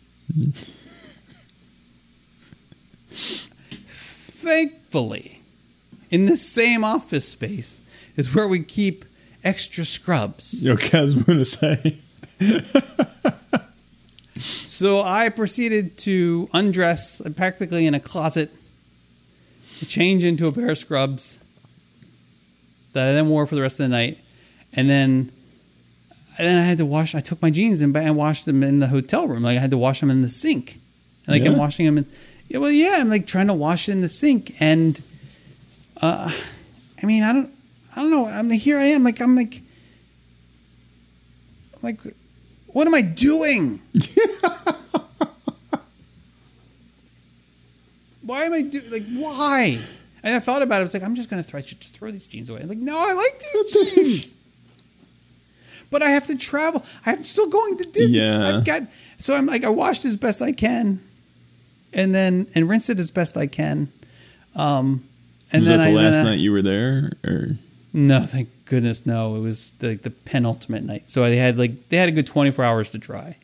[3.86, 5.42] Thankfully,
[6.10, 7.82] in this same office space
[8.16, 9.04] is where we keep
[9.44, 10.66] extra scrubs.
[10.66, 11.98] Okay, I was going to say.
[14.40, 18.50] So I proceeded to undress practically in a closet,
[19.86, 21.38] change into a pair of scrubs
[22.92, 24.18] that I then wore for the rest of the night,
[24.72, 25.32] and then
[26.40, 27.14] and then I had to wash.
[27.14, 29.42] I took my jeans and, and washed them in the hotel room.
[29.42, 30.80] Like I had to wash them in the sink.
[31.26, 32.06] And like I'm washing them in.
[32.48, 35.00] Yeah, well, yeah, I'm like trying to wash it in the sink, and
[36.00, 36.32] uh,
[37.02, 37.52] I mean, I don't,
[37.94, 38.26] I don't know.
[38.26, 38.78] I'm here.
[38.78, 39.60] I am like I'm like,
[41.74, 42.00] I'm like,
[42.68, 43.80] what am I doing?
[48.22, 49.78] why am I doing like why?
[50.22, 50.80] And I thought about it.
[50.80, 52.60] I was like, I'm just gonna throw, I should just throw these jeans away.
[52.62, 53.38] I'm like, no, I like
[53.72, 54.36] these jeans.
[55.90, 56.84] But I have to travel.
[57.04, 58.18] I'm still going to Disney.
[58.18, 58.56] Yeah.
[58.58, 58.82] I've got
[59.18, 61.00] so I'm like I washed as best I can,
[61.92, 63.92] and then and rinsed it as best I can.
[64.54, 65.04] Um,
[65.52, 67.10] and was then that the I last I- night you were there?
[67.24, 67.56] Or
[67.92, 69.34] no, thank goodness, no.
[69.34, 71.08] It was the the penultimate night.
[71.08, 73.36] So they had like they had a good 24 hours to dry.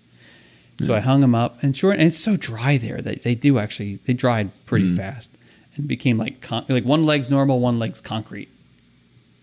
[0.79, 3.59] So I hung them up, and short, and it's so dry there that they do
[3.59, 5.36] actually they dried pretty fast
[5.77, 8.49] and became like con- like one leg's normal, one leg's concrete.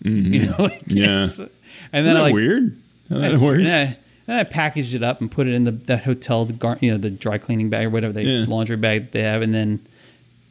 [0.03, 0.33] Mm-hmm.
[0.33, 1.25] You know, like, Yeah.
[1.91, 2.77] And then I like weird?
[3.09, 3.61] How that works?
[3.61, 3.93] yeah.
[4.27, 6.91] And I packaged it up and put it in the that hotel, the gar, you
[6.91, 8.45] know, the dry cleaning bag or whatever they Yeah.
[8.47, 9.41] laundry bag they have.
[9.41, 9.85] And then,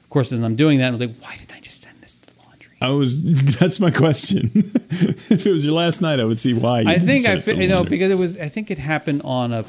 [0.05, 2.35] of course, as I'm doing that, I'm like, why didn't I just send this to
[2.35, 2.77] the laundry?
[2.83, 3.23] I was.
[3.59, 4.51] That's my question.
[4.55, 6.81] if it was your last night, I would see why.
[6.83, 9.53] You I think I fi- you know because it was I think it happened on
[9.55, 9.65] a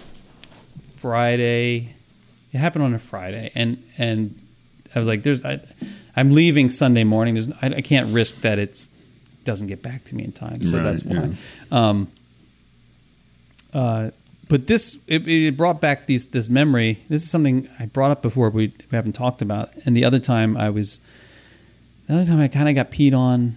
[0.96, 1.94] Friday.
[2.52, 4.40] It happened on a Friday, and and
[4.94, 5.60] I was like, "There's I,
[6.16, 7.34] I'm leaving Sunday morning.
[7.34, 8.88] There's I, I can't risk that it
[9.44, 11.36] doesn't get back to me in time, so Right, that's why."
[11.72, 12.12] Um,
[13.74, 14.12] uh,
[14.50, 17.04] but this it, it brought back these this memory.
[17.10, 20.20] This is something I brought up before we, we haven't talked about, and the other
[20.20, 21.00] time I was
[22.08, 23.56] the other time I kind of got peed on.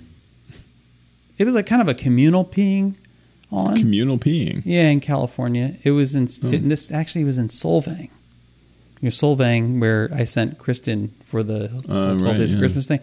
[1.39, 2.97] It was like kind of a communal peeing
[3.53, 3.77] on.
[3.77, 4.63] communal peeing.
[4.65, 5.77] Yeah, in California.
[5.85, 8.11] It was in it, this actually was in Solvang.
[9.01, 12.61] Your Solvang, where I sent Kristen for the Uh, 12 right, days of yeah.
[12.63, 13.01] Christmas thing.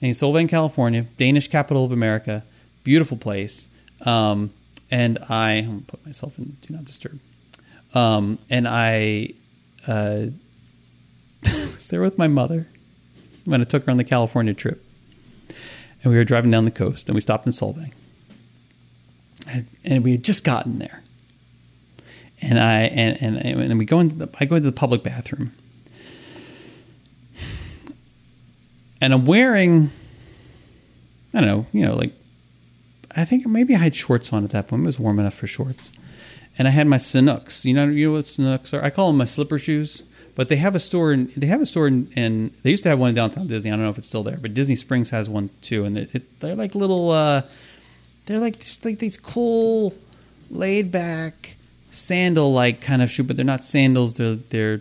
[0.00, 2.44] And in Solvang, California, Danish capital of America,
[2.84, 3.68] beautiful place.
[4.04, 4.50] Um,
[4.90, 7.18] and I, I'm gonna put myself in do not disturb.
[7.94, 9.30] Um, and I
[9.86, 10.26] uh,
[11.44, 12.66] was there with my mother
[13.44, 14.84] when I took her on the California trip.
[16.02, 17.92] And we were driving down the coast, and we stopped in Solvang
[19.48, 21.02] and- and we had just gotten there.
[22.42, 25.52] And I and and, and we go into the I go into the public bathroom,
[29.00, 29.90] and I'm wearing,
[31.32, 32.12] I don't know, you know, like
[33.14, 34.82] I think maybe I had shorts on at that point.
[34.82, 35.92] It was warm enough for shorts,
[36.58, 37.64] and I had my Sanuks.
[37.64, 38.84] You know, you know what Sanuks are?
[38.84, 40.02] I call them my slipper shoes.
[40.34, 42.98] But they have a store in they have a store in, they used to have
[42.98, 43.70] one in downtown Disney.
[43.70, 46.14] I don't know if it's still there, but Disney Springs has one too, and it,
[46.14, 47.10] it, they're like little.
[47.10, 47.42] Uh,
[48.24, 49.92] they're like just like these cool,
[50.48, 51.56] laid back
[51.92, 54.16] sandal like kind of shoe, but they're not sandals.
[54.16, 54.80] They're they're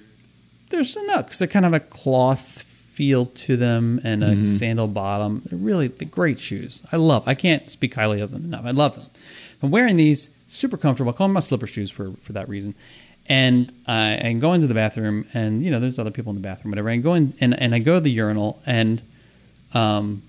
[0.69, 1.37] they're Sanuks.
[1.37, 5.41] They're kind of a cloth feel to them and a sandal bottom.
[5.45, 6.83] They're really they're great shoes.
[6.91, 7.27] I love.
[7.27, 8.65] I can't speak highly of them enough.
[8.65, 9.05] I love them.
[9.61, 11.11] I'm wearing these super comfortable.
[11.11, 12.73] I call them my slipper shoes for for that reason.
[13.29, 16.41] And I, I go into the bathroom, and you know, there's other people in the
[16.41, 16.89] bathroom, whatever.
[16.89, 19.01] I go in, and, and I go to the urinal, and
[19.73, 20.23] um,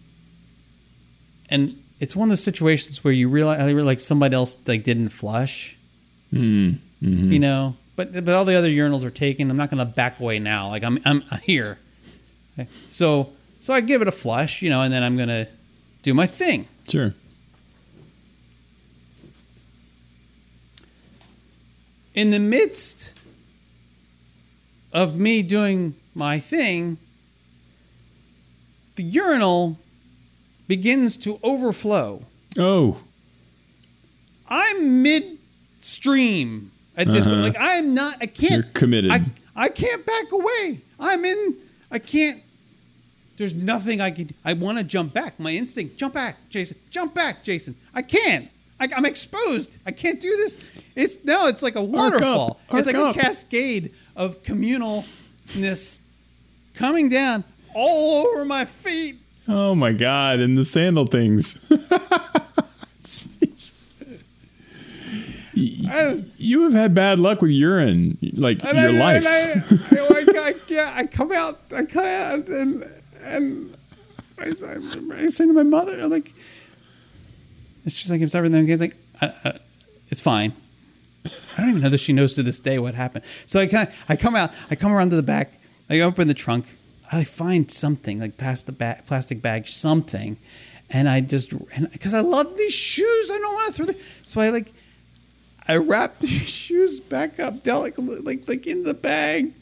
[1.48, 4.84] and it's one of those situations where you realize, I realize like somebody else like
[4.84, 5.76] didn't flush,
[6.32, 7.76] Mm, you know.
[7.94, 9.50] But but all the other urinals are taken.
[9.50, 10.68] I'm not going to back away now.
[10.68, 11.78] Like I'm I'm here.
[12.58, 12.68] Okay.
[12.86, 15.48] So so I give it a flush, you know, and then I'm going to
[16.02, 16.66] do my thing.
[16.88, 17.14] Sure.
[22.14, 23.14] In the midst
[24.92, 26.98] of me doing my thing,
[28.96, 29.78] the urinal
[30.68, 32.24] begins to overflow.
[32.58, 33.02] Oh,
[34.48, 35.02] I'm
[35.82, 37.38] midstream at this point.
[37.38, 37.48] Uh-huh.
[37.48, 38.16] Like I am not.
[38.20, 38.52] I can't.
[38.52, 39.10] You're committed.
[39.10, 39.20] I
[39.56, 40.80] I can't back away.
[41.00, 41.56] I'm in.
[41.90, 42.40] I can't.
[43.36, 44.30] There's nothing I can.
[44.44, 45.40] I want to jump back.
[45.40, 45.96] My instinct.
[45.96, 46.78] Jump back, Jason.
[46.90, 47.74] Jump back, Jason.
[47.94, 48.48] I can't.
[48.78, 49.78] I, I'm exposed.
[49.86, 50.92] I can't do this.
[50.96, 51.48] It's no.
[51.48, 52.60] It's like a waterfall.
[52.64, 53.16] it's Arc like up.
[53.16, 56.00] a cascade of communalness
[56.74, 59.16] coming down all over my feet.
[59.48, 60.38] oh my God!
[60.40, 61.58] And the sandal things.
[65.62, 69.16] You have had bad luck with urine, like your I, life.
[69.16, 72.84] And I, I, I, I, yeah, I come out, I come out, and
[73.22, 73.76] and
[74.38, 74.76] I, say-
[75.14, 76.32] I say to my mother, I'm like,
[77.84, 78.68] it's just like it's everything.
[78.68, 79.58] It's like, I, I,
[80.08, 80.52] it's fine.
[81.24, 83.24] I don't even know that she knows to this day what happened.
[83.46, 86.34] So I kind I come out, I come around to the back, I open the
[86.34, 86.66] trunk,
[87.12, 90.38] I find something like past the ba- plastic bag, something,
[90.90, 91.50] and I just
[91.92, 93.96] because I love these shoes, I don't want to throw them.
[94.22, 94.72] So I like
[95.68, 96.26] I wrap the
[96.58, 99.54] shoes back up delicately, like like in the bag,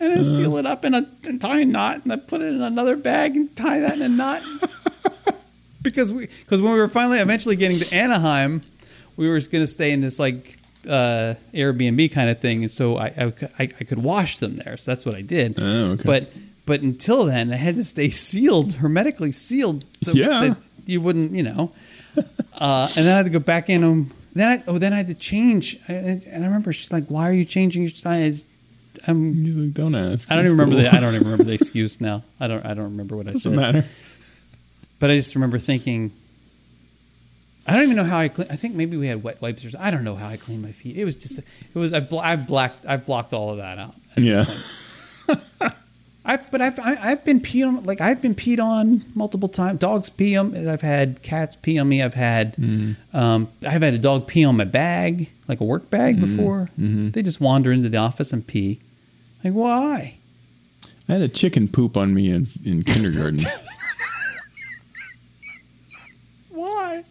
[0.00, 2.52] and I seal it up in a and tie a knot, and I put it
[2.54, 4.42] in another bag and tie that in a knot.
[5.82, 8.62] because we because when we were finally eventually getting to Anaheim,
[9.16, 12.96] we were going to stay in this like uh, Airbnb kind of thing, and so
[12.96, 13.24] I, I
[13.58, 14.76] I I could wash them there.
[14.76, 15.54] So that's what I did.
[15.58, 16.02] Oh, okay.
[16.04, 16.32] But
[16.64, 20.28] but until then, I had to stay sealed, hermetically sealed, so Yeah.
[20.40, 21.72] that you wouldn't, you know.
[22.60, 24.12] Uh, and then I had to go back in them.
[24.34, 25.76] Then I oh then I had to change.
[25.88, 28.44] And and I remember she's like, "Why are you changing your size?"
[29.08, 30.30] I'm, He's like, don't ask.
[30.30, 32.22] I don't even remember the I don't even remember the excuse now.
[32.40, 33.60] I don't I don't remember what I Doesn't said.
[33.60, 33.84] matter.
[34.98, 36.12] But I just remember thinking.
[37.66, 38.48] I don't even know how I clean.
[38.50, 39.86] I think maybe we had wet wipes or something.
[39.86, 40.96] I don't know how I cleaned my feet.
[40.96, 41.38] It was just.
[41.38, 41.92] It was.
[41.92, 42.86] I, bl- I blacked.
[42.86, 43.94] I blocked all of that out.
[44.16, 44.44] at Yeah.
[46.24, 49.78] I've, but I've, I- I've been peed on, like I've been peed on multiple times.
[49.78, 50.68] Dogs pee on.
[50.68, 52.02] I've had cats pee on me.
[52.02, 53.16] I've had, mm-hmm.
[53.16, 56.36] um, I've had a dog pee on my bag, like a work bag mm-hmm.
[56.36, 56.68] before.
[56.78, 57.10] Mm-hmm.
[57.10, 58.80] They just wander into the office and pee.
[59.42, 60.18] Like why?
[61.08, 63.40] I had a chicken poop on me in in kindergarten.
[66.62, 67.04] Why?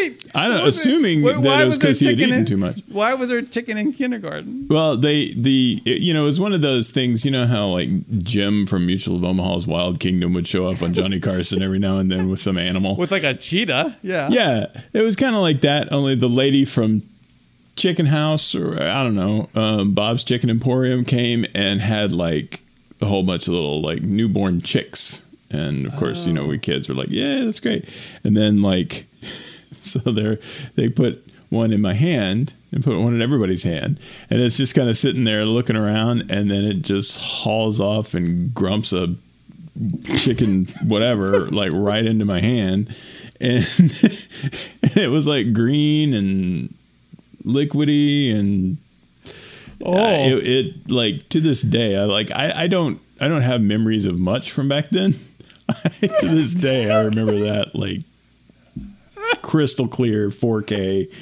[0.00, 2.20] Wait, I don't- what was assuming wait, that why it was there 'cause he had
[2.20, 2.80] eaten in- too much.
[2.88, 4.66] Why was there chicken in kindergarten?
[4.68, 7.24] Well, they the it- you know it was one of those things.
[7.24, 7.88] You know how like
[8.22, 11.98] Jim from Mutual of Omaha's Wild Kingdom would show up on Johnny Carson every now
[11.98, 12.96] and then with some animal.
[12.96, 13.96] With like a cheetah?
[14.02, 14.28] Yeah.
[14.30, 15.92] Yeah, it was kind of like that.
[15.92, 17.02] Only the lady from
[17.76, 22.60] Chicken House, or I don't know, um, Bob's Chicken Emporium came and had like
[23.00, 26.88] a whole bunch of little like newborn chicks, and of course, you know, we kids
[26.88, 27.84] were like, "Yeah, that's great."
[28.22, 29.06] And then like,
[29.90, 30.38] so they
[30.74, 34.74] they put one in my hand and put one in everybody's hand, and it's just
[34.74, 39.14] kind of sitting there looking around, and then it just hauls off and grumps a
[40.16, 42.88] chicken whatever like right into my hand.
[43.40, 43.60] And,
[44.96, 46.74] it was like green and
[47.44, 48.78] liquidy and
[49.84, 49.92] Oh.
[49.96, 53.60] uh, it, it like to this day i like I, I don't i don't have
[53.60, 55.12] memories of much from back then.
[55.12, 58.00] To this day i remember that like
[59.42, 61.12] crystal clear 4k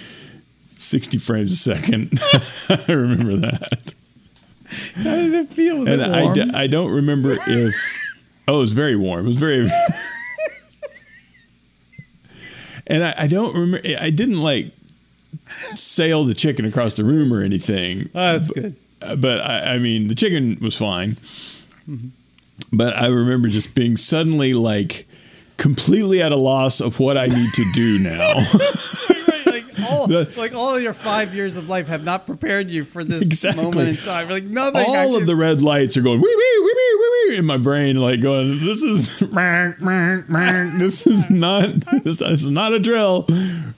[0.68, 2.12] 60 frames a second
[2.88, 3.94] i remember that
[4.96, 5.78] How did it feel?
[5.80, 6.34] Was and I, warm?
[6.34, 7.76] d- I don't remember if
[8.48, 9.66] oh it was very warm it was very
[12.86, 14.72] and I, I don't remember i didn't like
[15.74, 18.76] sail the chicken across the room or anything oh, that's good.
[19.00, 21.16] Uh, but I, I mean the chicken was fine
[22.72, 25.06] but i remember just being suddenly like
[25.62, 28.32] completely at a loss of what i need to do now
[29.28, 32.68] Right, like all, The- like all of your five years of life have not prepared
[32.70, 33.62] you for this Exactly.
[33.64, 34.28] moment in time.
[34.28, 34.84] Like nothing.
[34.86, 37.56] All of the red lights are going wee wee wee wee wee wee in my
[37.56, 39.18] brain, like going, "This is
[40.78, 41.68] this is not
[42.04, 43.26] this, this is not a drill.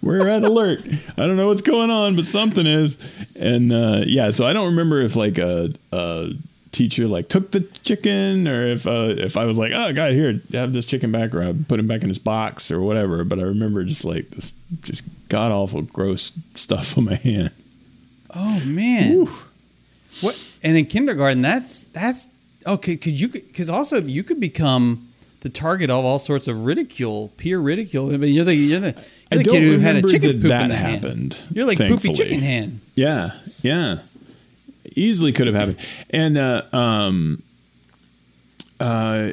[0.02, 0.80] We're at alert.
[1.16, 2.98] I don't know what's going on, but something is."
[3.38, 6.30] And uh, yeah, so I don't remember if like a, a
[6.74, 10.40] teacher like took the chicken or if uh, if I was like, "Oh God, here,
[10.52, 13.24] have this chicken back," or I put him back in his box or whatever.
[13.24, 14.52] But I remember just like this,
[14.82, 17.50] just god awful gross stuff on my hand.
[18.34, 19.26] Oh man.
[20.20, 20.40] What?
[20.62, 22.28] And in kindergarten, that's that's
[22.66, 22.96] okay.
[22.96, 23.28] Could you?
[23.28, 25.08] Because also you could become
[25.40, 28.12] the target of all sorts of ridicule, peer ridicule.
[28.12, 30.48] I mean, you're the you're the, you're the kid who had a chicken that poop
[30.48, 31.04] that in the hand.
[31.04, 32.80] happened, You're like poopy chicken hand.
[32.94, 33.98] Yeah, yeah.
[34.94, 35.78] Easily could have happened.
[36.10, 37.42] And uh um
[38.80, 39.30] uh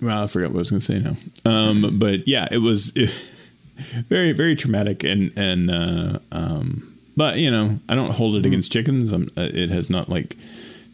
[0.00, 1.16] well, I forgot what I was going to say now.
[1.50, 2.90] Um but yeah, it was
[4.08, 8.72] very very traumatic and and uh um but you know, I don't hold it against
[8.72, 9.12] chickens.
[9.12, 10.36] I'm, uh, it has not like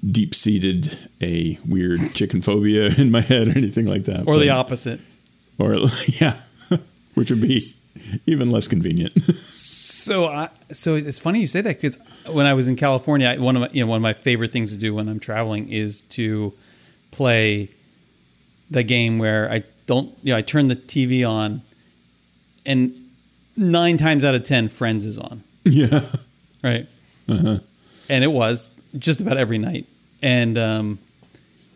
[0.08, 4.26] deep seated a weird chicken phobia in my head or anything like that.
[4.26, 5.00] Or the opposite.
[5.58, 5.76] or
[6.20, 6.36] yeah,
[7.14, 7.60] which would be
[8.26, 9.12] even less convenient.
[10.08, 11.98] So I, so it's funny you say that because
[12.32, 14.72] when I was in California, one of my, you know one of my favorite things
[14.72, 16.54] to do when I'm traveling is to
[17.10, 17.70] play
[18.70, 21.60] the game where I don't you know I turn the TV on,
[22.64, 22.94] and
[23.54, 26.00] nine times out of ten, Friends is on, yeah.
[26.62, 26.88] right?
[28.08, 29.86] And it was just about every night,
[30.22, 30.98] and um,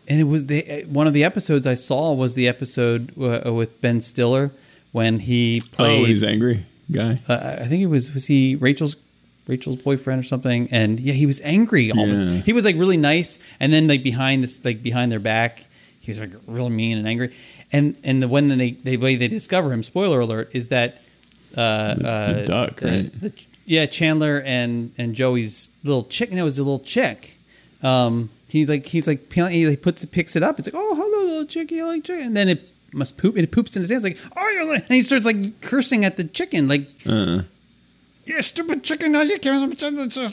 [0.07, 3.79] and it was the one of the episodes I saw was the episode uh, with
[3.79, 4.51] Ben Stiller
[4.91, 7.19] when he played Oh, he's angry guy.
[7.27, 8.95] uh, I think it was was he Rachel's
[9.47, 11.91] Rachel's boyfriend or something, and yeah, he was angry.
[11.91, 12.41] All the, Yeah.
[12.41, 15.65] he was like really nice, and then like behind this, like behind their back,
[15.99, 17.33] he was like real mean and angry.
[17.71, 21.01] And and the one when they the way they discover him, spoiler alert, is that
[21.57, 23.11] uh, uh, the duck, right?
[23.21, 26.31] the, yeah, Chandler and and Joey's little chick.
[26.31, 27.37] No, it was a little chick.
[27.81, 30.57] Um, he like he's like he like puts it, picks it up.
[30.59, 33.37] It's like oh hello little chickie, I like chicken, and then it must poop.
[33.37, 36.23] It poops in his hands like oh you're and he starts like cursing at the
[36.23, 37.43] chicken like Uh,
[38.25, 39.11] you stupid chicken!
[39.11, 39.83] Now you can't.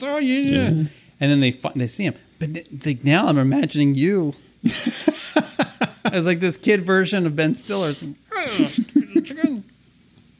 [0.05, 0.67] Oh, yeah, yeah.
[0.69, 0.89] And
[1.31, 2.51] then they they see him, but
[2.87, 4.35] like now I'm imagining you
[4.65, 7.91] as like this kid version of Ben Stiller.
[7.91, 9.65] It's like, "Oh, stupid chicken."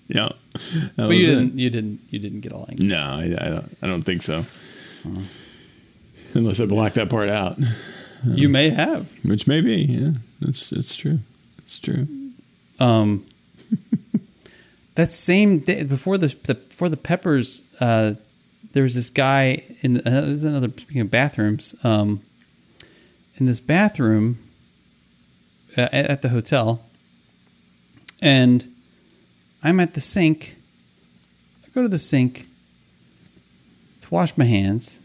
[0.09, 0.31] yeah.
[0.97, 1.59] But you didn't.
[1.59, 2.01] You didn't.
[2.11, 2.87] You didn't get all angry.
[2.87, 3.77] No, I, I don't.
[3.83, 4.45] I don't think so.
[6.35, 7.59] Unless I blacked that part out,
[8.25, 9.13] You may have.
[9.25, 9.77] which may be.
[9.83, 10.11] Yeah,
[10.41, 11.21] that's it's true.
[11.71, 12.09] It's true.
[12.81, 13.25] Um,
[14.97, 18.15] that same day before the, the before the peppers, uh,
[18.73, 21.77] there was this guy in uh, there's another speaking of bathrooms.
[21.85, 22.23] Um,
[23.37, 24.41] in this bathroom
[25.79, 26.85] uh, at at the hotel,
[28.21, 28.67] and
[29.63, 30.57] I'm at the sink.
[31.65, 32.49] I go to the sink
[34.01, 35.03] to wash my hands,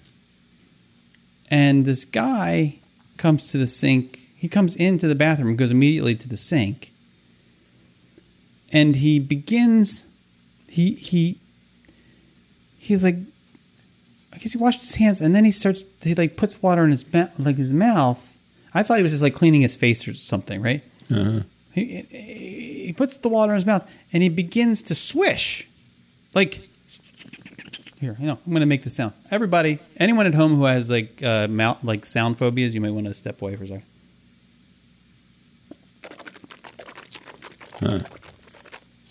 [1.51, 2.79] and this guy
[3.17, 4.24] comes to the sink.
[4.35, 6.91] He comes into the bathroom goes immediately to the sink
[8.71, 10.07] and he begins
[10.69, 11.39] he he
[12.77, 13.15] he's like
[14.33, 16.91] I guess he washed his hands and then he starts he like puts water in
[16.91, 18.33] his mouth like his mouth.
[18.73, 20.83] I thought he was just like cleaning his face or something, right?
[21.09, 21.41] Uh-huh.
[21.73, 22.01] He,
[22.85, 25.69] he puts the water in his mouth and he begins to swish,
[26.33, 26.67] like.
[28.01, 29.13] Here, you know, I'm going to make the sound.
[29.31, 33.07] Everybody, anyone at home who has like uh, mouth, like sound phobias, you might want
[33.07, 33.83] to step away for a second.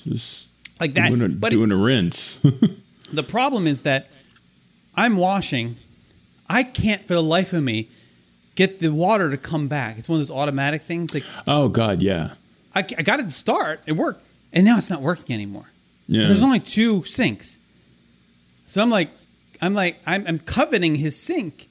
[0.04, 0.50] Just
[0.80, 1.08] Like that.
[1.08, 2.36] doing a, but doing a rinse.
[3.12, 4.08] the problem is that
[4.94, 5.76] I'm washing.
[6.48, 7.88] I can't for the life of me
[8.54, 9.98] get the water to come back.
[9.98, 11.14] It's one of those automatic things.
[11.14, 12.34] Like oh God, yeah,
[12.74, 15.66] I, I got it to start, it worked, and now it's not working anymore.
[16.06, 16.26] yeah.
[16.28, 17.58] There's only two sinks,
[18.66, 19.10] so I'm like,
[19.62, 21.68] I'm like, I'm, I'm coveting his sink,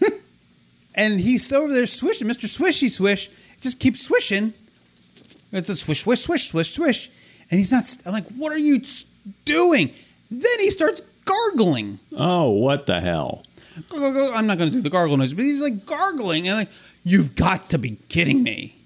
[0.94, 3.28] and he's over there swishing, Mister Swishy Swish,
[3.60, 4.54] just keeps swishing.
[5.54, 7.10] It's a swish, swish, swish, swish, swish,
[7.50, 7.84] and he's not.
[8.04, 8.82] I'm like, what are you
[9.44, 9.92] doing?
[10.30, 12.00] Then he starts gargling.
[12.16, 13.44] oh, what the hell?
[13.92, 16.68] I'm not going to do the gargle noise, but he's like gargling, and like,
[17.04, 18.76] you've got to be kidding me.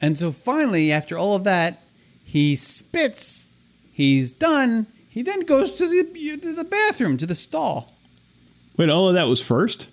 [0.00, 1.82] And so finally, after all of that,
[2.22, 3.50] he spits.
[3.90, 4.86] He's done.
[5.08, 7.92] He then goes to the to the bathroom to the stall.
[8.76, 9.88] Wait, all of that was first?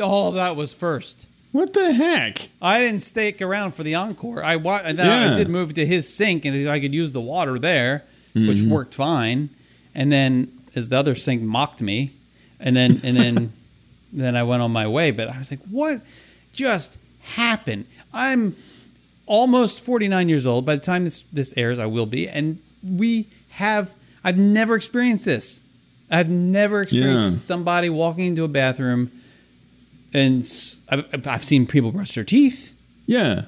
[0.00, 1.26] All of that was first.
[1.52, 2.48] What the heck?
[2.60, 4.42] I didn't stick around for the encore.
[4.42, 5.34] I wa- then Yeah.
[5.34, 8.70] I did move to his sink, and I could use the water there, which mm-hmm.
[8.70, 9.50] worked fine.
[9.94, 12.12] And then as the other sink mocked me,
[12.58, 13.52] and then and then
[14.12, 15.10] then I went on my way.
[15.10, 16.00] But I was like, what
[16.54, 17.84] just happened?
[18.14, 18.56] I'm
[19.26, 20.64] almost 49 years old.
[20.64, 23.92] By the time this this airs, I will be, and we have.
[24.24, 25.62] I've never experienced this.
[26.10, 27.44] I've never experienced Yeah.
[27.46, 29.10] somebody walking into a bathroom,
[30.14, 30.46] and
[30.88, 32.74] I've, I've seen people brush their teeth.
[33.06, 33.46] Yeah.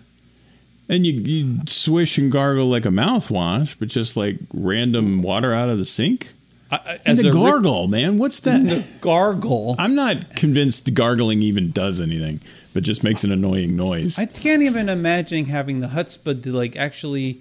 [0.88, 5.68] And you, you swish and gargle like a mouthwash, but just like random water out
[5.70, 6.34] of the sink?
[6.70, 8.18] I- And the gargle, man.
[8.18, 8.62] What's that?
[8.64, 9.76] the gargle.
[9.78, 12.40] I'm not convinced gargling even does anything,
[12.72, 14.18] but just makes an annoying noise.
[14.18, 17.40] I can't even imagine having the chutzpah to like actually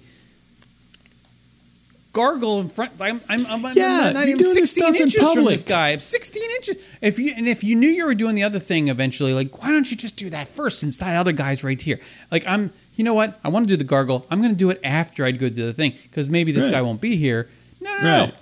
[2.14, 2.92] gargle in front.
[3.00, 5.34] I'm, I'm, I'm, I'm Yeah, not you even do this 16 stuff in inches from
[5.34, 5.54] public.
[5.56, 5.90] this guy.
[5.90, 6.98] I'm 16 inches.
[7.02, 9.70] If you and if you knew you were doing the other thing eventually, like why
[9.70, 12.00] don't you just do that first since that other guy's right here?
[12.30, 13.38] Like I'm, you know what?
[13.44, 14.24] I want to do the gargle.
[14.30, 16.72] I'm going to do it after I'd go do the thing because maybe this Right.
[16.74, 17.50] guy won't be here.
[17.82, 18.32] No, no, no.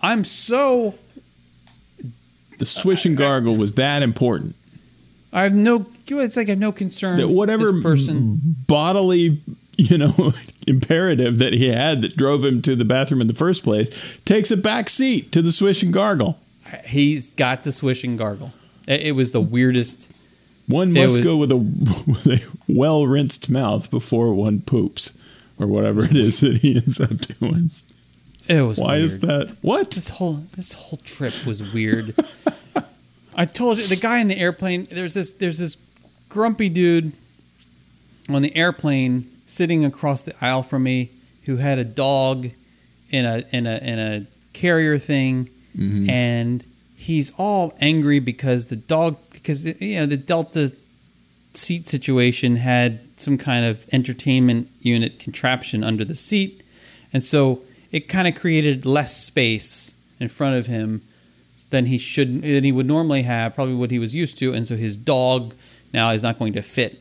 [0.00, 0.94] I'm so
[2.58, 4.56] the swish and gargle was that important.
[5.32, 5.86] I have no.
[6.06, 7.18] It's like I have no concern.
[7.18, 8.38] That whatever this person.
[8.66, 9.40] bodily,
[9.76, 10.32] you know,
[10.66, 14.50] imperative that he had that drove him to the bathroom in the first place takes
[14.50, 16.38] a back seat to the swish and gargle.
[16.84, 18.52] He's got the swish and gargle.
[18.86, 20.12] It, was the weirdest.
[20.66, 25.12] One must was- go with a, with a well rinsed mouth before one poops,
[25.58, 27.70] or whatever it is that he ends up doing.
[28.48, 28.78] It was.
[28.78, 29.56] Why is that?
[29.62, 29.92] What?
[29.92, 32.14] This whole this whole trip was weird.
[33.36, 34.86] I told you the guy in the airplane.
[34.90, 35.76] There's this there's this
[36.28, 37.12] grumpy dude
[38.28, 41.10] on the airplane sitting across the aisle from me
[41.44, 42.48] who had a dog
[43.10, 46.08] in a in a in a carrier thing, mm-hmm.
[46.08, 46.64] and
[46.96, 50.72] he's all angry because the dog because you know the Delta
[51.54, 56.62] seat situation had some kind of entertainment unit contraption under the seat,
[57.12, 61.02] and so it kind of created less space in front of him
[61.70, 64.66] than he should than he would normally have, probably what he was used to, and
[64.66, 65.54] so his dog
[65.92, 66.98] now is not going to fit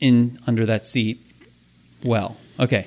[0.00, 1.20] in under that seat.
[2.04, 2.86] Well, okay,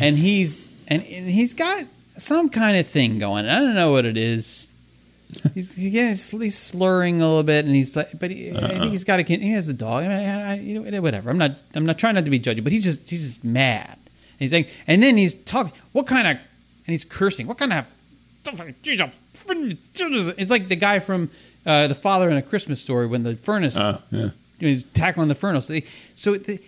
[0.00, 1.84] and he's and, and he's got
[2.16, 3.46] some kind of thing going.
[3.46, 4.72] I don't know what it is.
[5.54, 8.84] He's, he's, getting, he's slurring a little bit, and he's like, but he, I think
[8.92, 9.42] he's got a kid.
[9.42, 10.04] He has a dog.
[10.04, 11.30] I mean, I, I, you know, whatever.
[11.30, 11.56] I'm not.
[11.74, 13.90] I'm not trying not to be judgy, but he's just he's just mad.
[13.98, 15.72] And he's like, and then he's talking.
[15.90, 16.36] What kind of?
[16.36, 17.48] And he's cursing.
[17.48, 17.88] What kind of?
[20.38, 21.28] It's like the guy from
[21.66, 24.28] uh, the father in a Christmas story when the furnace Oh, yeah.
[24.60, 25.70] he's tackling the furnace.
[26.14, 26.60] So the,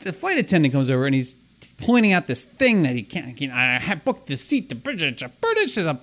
[0.00, 1.36] the flight attendant comes over and he's
[1.78, 3.40] pointing out this thing that he can't.
[3.52, 6.00] I have booked the seat to British, British is a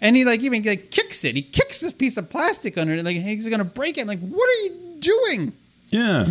[0.00, 1.36] and he like even like kicks it.
[1.36, 4.02] He kicks this piece of plastic under it, like he's gonna break it.
[4.02, 5.52] I'm like, what are you doing?
[5.88, 6.26] Yeah.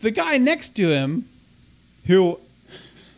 [0.00, 1.28] The guy next to him,
[2.06, 2.40] who,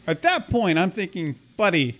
[0.06, 1.98] at that point, I'm thinking, buddy.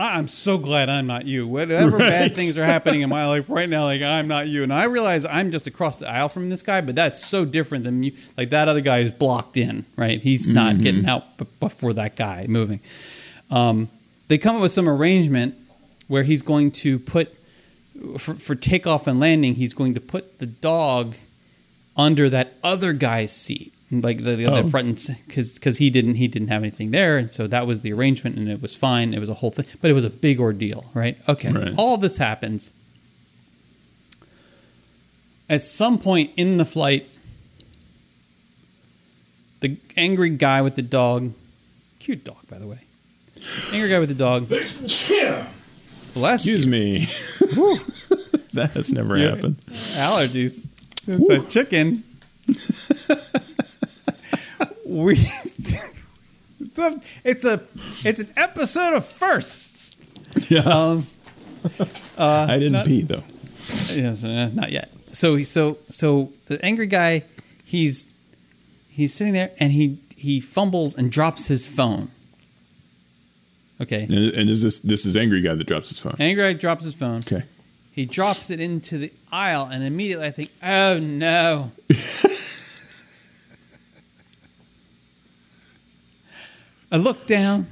[0.00, 1.46] I'm so glad I'm not you.
[1.46, 4.62] Whatever bad things are happening in my life right now, like I'm not you.
[4.62, 7.84] And I realize I'm just across the aisle from this guy, but that's so different
[7.84, 8.12] than you.
[8.36, 10.20] Like that other guy is blocked in, right?
[10.22, 12.80] He's not getting out b- before that guy moving.
[13.50, 13.90] Um,
[14.28, 15.54] they come up with some arrangement
[16.08, 17.36] where he's going to put
[18.16, 19.54] for, for takeoff and landing.
[19.54, 21.14] He's going to put the dog
[21.96, 24.54] under that other guy's seat, like the, the Oh.
[24.54, 27.80] other front, because because he didn't he didn't have anything there, and so that was
[27.80, 29.12] the arrangement, and it was fine.
[29.14, 31.18] It was a whole thing, but it was a big ordeal, right?
[31.28, 31.74] Okay, Right.
[31.76, 32.70] all this happens.
[35.48, 37.10] At some point in the flight,
[39.60, 41.32] the angry guy with the dog,
[41.98, 42.78] cute dog by the way,
[43.72, 44.48] angry guy with the dog.
[44.48, 46.70] Bless Excuse you.
[46.70, 46.98] me.
[48.52, 49.56] that has never happened.
[49.66, 50.68] allergies.
[51.08, 52.04] It's a chicken.
[54.90, 55.12] We.
[55.14, 57.62] It's a, it's a
[58.04, 59.96] it's an episode of firsts.
[60.48, 60.60] Yeah.
[60.60, 61.06] Um,
[62.18, 63.16] I didn't not- pee though.
[63.92, 64.90] yes, uh, not yet.
[65.12, 67.24] So so so the angry guy,
[67.64, 68.08] he's
[68.88, 72.10] he's sitting there and he he fumbles and drops his phone.
[73.80, 76.14] Okay, And, and is this this is angry guy that drops his phone?
[76.20, 77.20] angry guy drops his phone.
[77.20, 77.44] Okay.
[77.92, 81.72] He drops it into the aisle, and immediately I think, oh no.
[86.90, 87.66] I look down.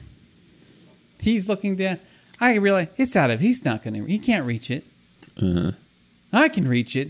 [1.21, 1.99] He's looking down.
[2.41, 3.41] I realize it's out of.
[3.41, 4.05] He's not going to.
[4.05, 4.85] He can't reach it.
[5.43, 5.73] Uh-huh.
[6.33, 7.09] I can reach it.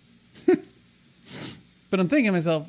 [0.46, 2.68] but I'm thinking to myself,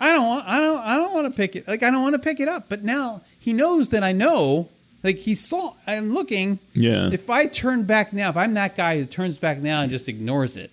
[0.00, 0.46] I don't want.
[0.46, 0.80] I don't.
[0.80, 1.66] I don't want to pick it.
[1.66, 2.68] Like I don't want to pick it up.
[2.68, 4.68] But now he knows that I know.
[5.02, 5.74] Like he saw.
[5.86, 6.58] I'm looking.
[6.74, 7.10] Yeah.
[7.12, 10.08] If I turn back now, if I'm that guy who turns back now and just
[10.08, 10.70] ignores it,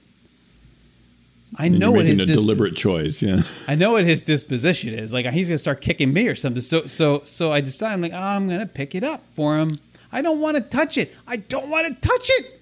[1.57, 3.21] I And know what his a dis- deliberate choice.
[3.21, 3.41] Yeah.
[3.67, 5.11] I know what his disposition is.
[5.13, 6.61] Like he's gonna start kicking me or something.
[6.61, 9.77] So so so I decide I'm like, oh, I'm gonna pick it up for him.
[10.11, 11.15] I don't want to touch it.
[11.27, 12.61] I don't want to touch it.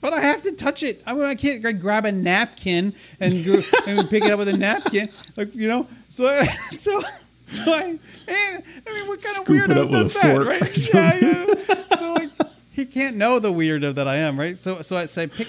[0.00, 1.02] But I have to touch it.
[1.06, 3.32] I, mean, I can't like, grab a napkin and
[3.86, 5.86] and pick it up with a napkin, like you know.
[6.10, 7.00] So I, so
[7.46, 10.88] so I, and, I mean, what kind Scoop of weirdo does a that, right?
[10.94, 11.96] Yeah, yeah.
[11.96, 12.28] So like,
[12.74, 14.58] he can't know the weirdo that I am, right?
[14.58, 15.46] So so I say pick,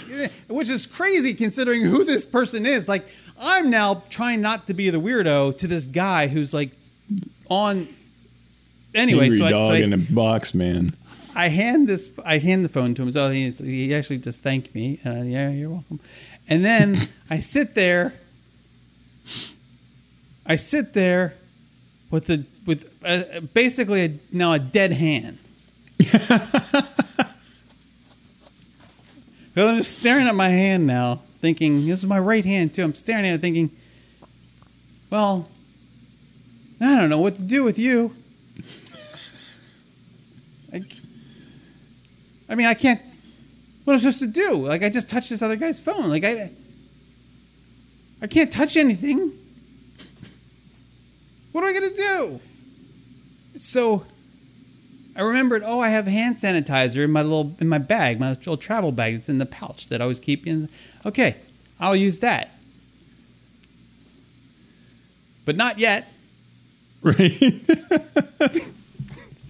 [0.47, 2.87] which is crazy considering who this person is.
[2.87, 3.07] Like
[3.41, 6.71] I'm now trying not to be the weirdo to this guy who's like
[7.49, 7.87] on.
[8.93, 10.89] Anyway, angry so I, dog so I, in a box, man.
[11.35, 13.11] I hand this, I hand the phone to him.
[13.11, 14.99] So he, he actually just thanked me.
[15.03, 15.99] And I, yeah, you're welcome.
[16.47, 16.95] And then
[17.29, 18.13] I sit there.
[20.45, 21.35] I sit there
[22.11, 25.39] with the with uh, basically a, now a dead hand.
[29.55, 32.83] Because I'm just staring at my hand now, thinking this is my right hand too.
[32.83, 33.71] I'm staring at it, thinking,
[35.09, 35.49] well,
[36.81, 38.13] I don't know what to do with you.
[40.73, 40.81] I,
[42.49, 43.01] I mean, I can't.
[43.85, 44.67] What am I supposed to do?
[44.67, 46.09] Like, I just touched this other guy's phone.
[46.09, 46.51] Like, I,
[48.21, 49.31] I can't touch anything.
[51.53, 52.41] What am I gonna do?
[53.55, 54.05] So,
[55.15, 55.61] I remembered.
[55.65, 59.13] Oh, I have hand sanitizer in my little in my bag, my little travel bag.
[59.15, 60.69] that's in the pouch that I always keep in.
[61.05, 61.37] Okay,
[61.79, 62.51] I'll use that.
[65.45, 66.07] But not yet,
[67.05, 67.39] Right.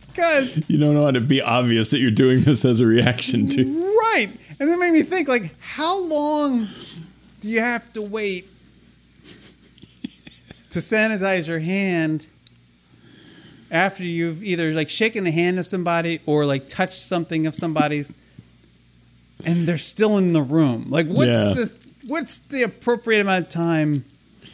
[0.08, 3.46] because you don't want it to be obvious that you're doing this as a reaction
[3.48, 3.64] to.
[3.64, 4.30] Right.
[4.60, 6.68] And that made me think like how long
[7.40, 8.50] do you have to wait
[10.72, 12.28] to sanitize your hand
[13.72, 18.14] after you've either like shaken the hand of somebody or like touched something of somebody's
[19.46, 20.86] and they're still in the room.
[20.90, 21.54] Like what's Yeah.
[21.54, 21.76] the
[22.08, 24.06] what's the appropriate amount of time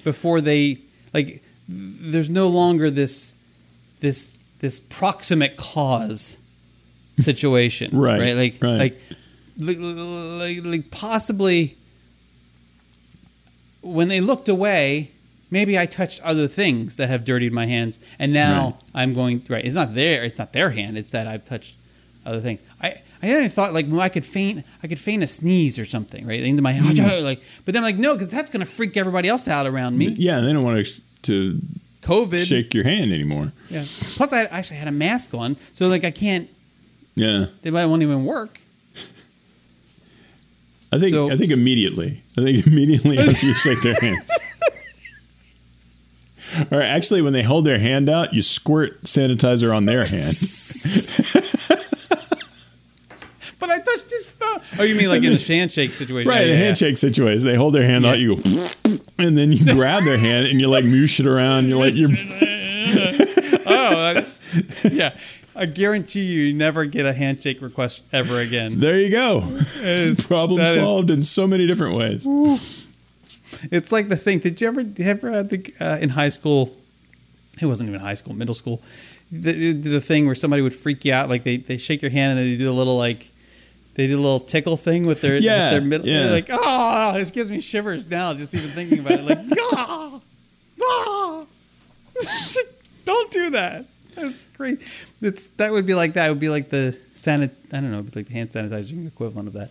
[0.03, 0.79] before they
[1.13, 3.35] like there's no longer this
[3.99, 6.37] this this proximate cause
[7.17, 8.77] situation Right, right like right.
[8.77, 9.01] like
[9.57, 11.77] like, like like possibly
[13.81, 15.11] when they looked away
[15.51, 18.75] maybe i touched other things that have dirtied my hands and now Right.
[19.03, 21.75] i'm going right it's not their it's not their hand it's that i've touched
[22.25, 25.27] other things i i hadn't thought like well, i could feign i could feign a
[25.27, 27.23] sneeze or something right into my Mm.
[27.23, 29.97] like but then I'm like no because that's going to freak everybody else out around
[29.97, 31.61] me Yeah, they don't want to, to
[32.01, 33.51] covid shake your hand anymore.
[33.69, 33.83] yeah
[34.15, 36.49] plus i actually had a mask on so like i can't
[37.15, 37.45] Yeah.
[37.61, 38.59] they might won't even work
[40.93, 42.21] I think So- I think immediately.
[42.37, 44.17] I think immediately after you shake their hand.
[46.71, 50.25] Or actually, when they hold their hand out, you squirt sanitizer on their hand.
[53.59, 54.59] But I touched his phone.
[54.79, 56.27] Oh, you mean like in the handshake situation?
[56.27, 56.63] Right, Yeah, a yeah, yeah.
[56.65, 57.45] handshake situation.
[57.45, 58.41] They hold their hand out, you go,
[59.19, 61.67] and then you grab their hand and you like moosh it around.
[61.69, 62.09] You're like, you're
[63.67, 64.25] oh,
[64.91, 65.15] yeah.
[65.55, 68.79] I guarantee you, you never get a handshake request ever again.
[68.79, 68.97] there.
[68.97, 69.43] You go.
[69.53, 72.87] is- Problem that is- solved in so many different ways.
[73.71, 74.39] It's like the thing.
[74.39, 76.75] Did you ever, did you ever had the uh, in high school?
[77.61, 78.81] It wasn't even high school, middle school.
[79.31, 82.37] The, the thing where somebody would freak you out, like they, they shake your hand
[82.37, 83.29] and they do a little like
[83.95, 86.07] they do a little tickle thing with their Yeah, with their middle.
[86.07, 86.31] yeah.
[86.31, 89.25] Like oh, this gives me shivers now just even thinking about it.
[89.25, 89.37] Like
[89.73, 90.21] ah,
[90.83, 91.45] ah.
[93.05, 93.85] don't do that.
[94.15, 94.81] That's great.
[95.21, 96.27] It's that would be like that.
[96.27, 97.51] It would be like the sanit.
[97.71, 99.69] I don't know, like the hand sanitizing equivalent of that.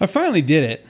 [0.00, 0.86] I finally did it.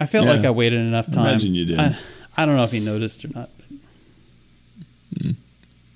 [0.00, 0.32] I felt Yeah.
[0.32, 1.26] like I waited enough time.
[1.26, 1.78] Imagine you did.
[1.78, 1.96] I,
[2.36, 5.32] I don't know if he noticed or not, but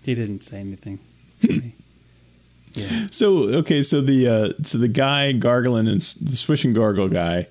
[0.05, 0.98] he didn't say anything.
[1.42, 1.74] to me.
[2.74, 2.86] yeah.
[3.11, 7.46] So okay, so the uh, so the guy gargling and the swish and gargle guy,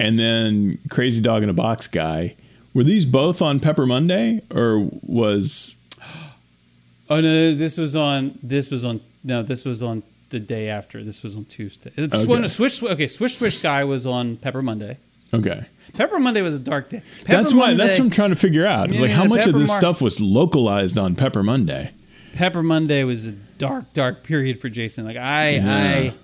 [0.00, 2.34] and then crazy dog in a box guy.
[2.74, 5.76] Were these both on Pepper Monday, or was
[7.10, 8.38] Oh no, this was on.
[8.42, 9.00] This was on.
[9.22, 11.04] No, this was on the day after.
[11.04, 11.92] This was on Tuesday.
[11.96, 12.48] It's Okay.
[12.48, 12.82] Swish.
[12.82, 14.96] Okay, Swish Swish guy was on Pepper Monday.
[15.32, 15.66] Okay?
[15.94, 17.02] Pepper Monday was a dark day.
[17.20, 17.74] Pepper that's why.
[17.74, 18.88] That's what I'm trying to figure out.
[18.88, 21.90] It's Yeah, like how much of this Mar- stuff was localized on Pepper Monday.
[22.32, 25.04] Pepper Monday was a dark, dark period for Jason.
[25.04, 25.64] Like I, Yeah.
[25.68, 26.14] I,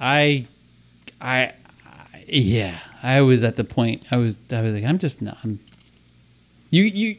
[0.00, 0.46] I,
[1.20, 1.52] I,
[1.86, 2.78] I, yeah.
[3.02, 4.04] I was at the point.
[4.10, 4.40] I was.
[4.52, 5.36] I was like, I'm just not.
[5.44, 5.60] I'm,
[6.70, 7.16] you, you,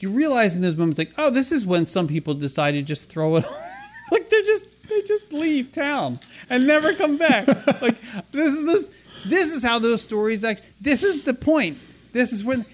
[0.00, 3.08] you realize in those moments, like, oh, this is when some people decide to just
[3.08, 3.44] throw it.
[4.12, 6.20] like they're just they just leave town
[6.50, 7.46] and never come back.
[7.82, 8.88] like this is those.
[9.26, 10.70] This is how those stories act.
[10.80, 11.78] This is the point.
[12.12, 12.64] This is when,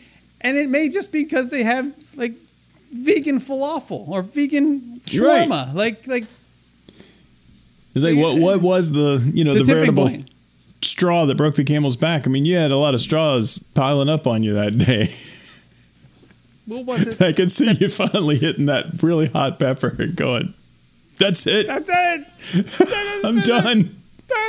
[0.40, 2.34] and it may just be because they have like
[2.90, 5.48] vegan falafel or vegan Right.
[5.74, 6.24] Like like
[7.94, 10.30] It's like what what was the you know the, the, veritable point.
[10.82, 12.26] straw that broke the camel's back?
[12.26, 15.08] I mean, you had a lot of straws piling up on you that day.
[16.66, 17.20] What was it?
[17.20, 20.54] I could see you finally hitting that really hot pepper and going,
[21.20, 21.66] "That's it.
[21.68, 23.22] That's it.
[23.24, 24.02] I'm done.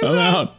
[0.04, 0.56] I'm out."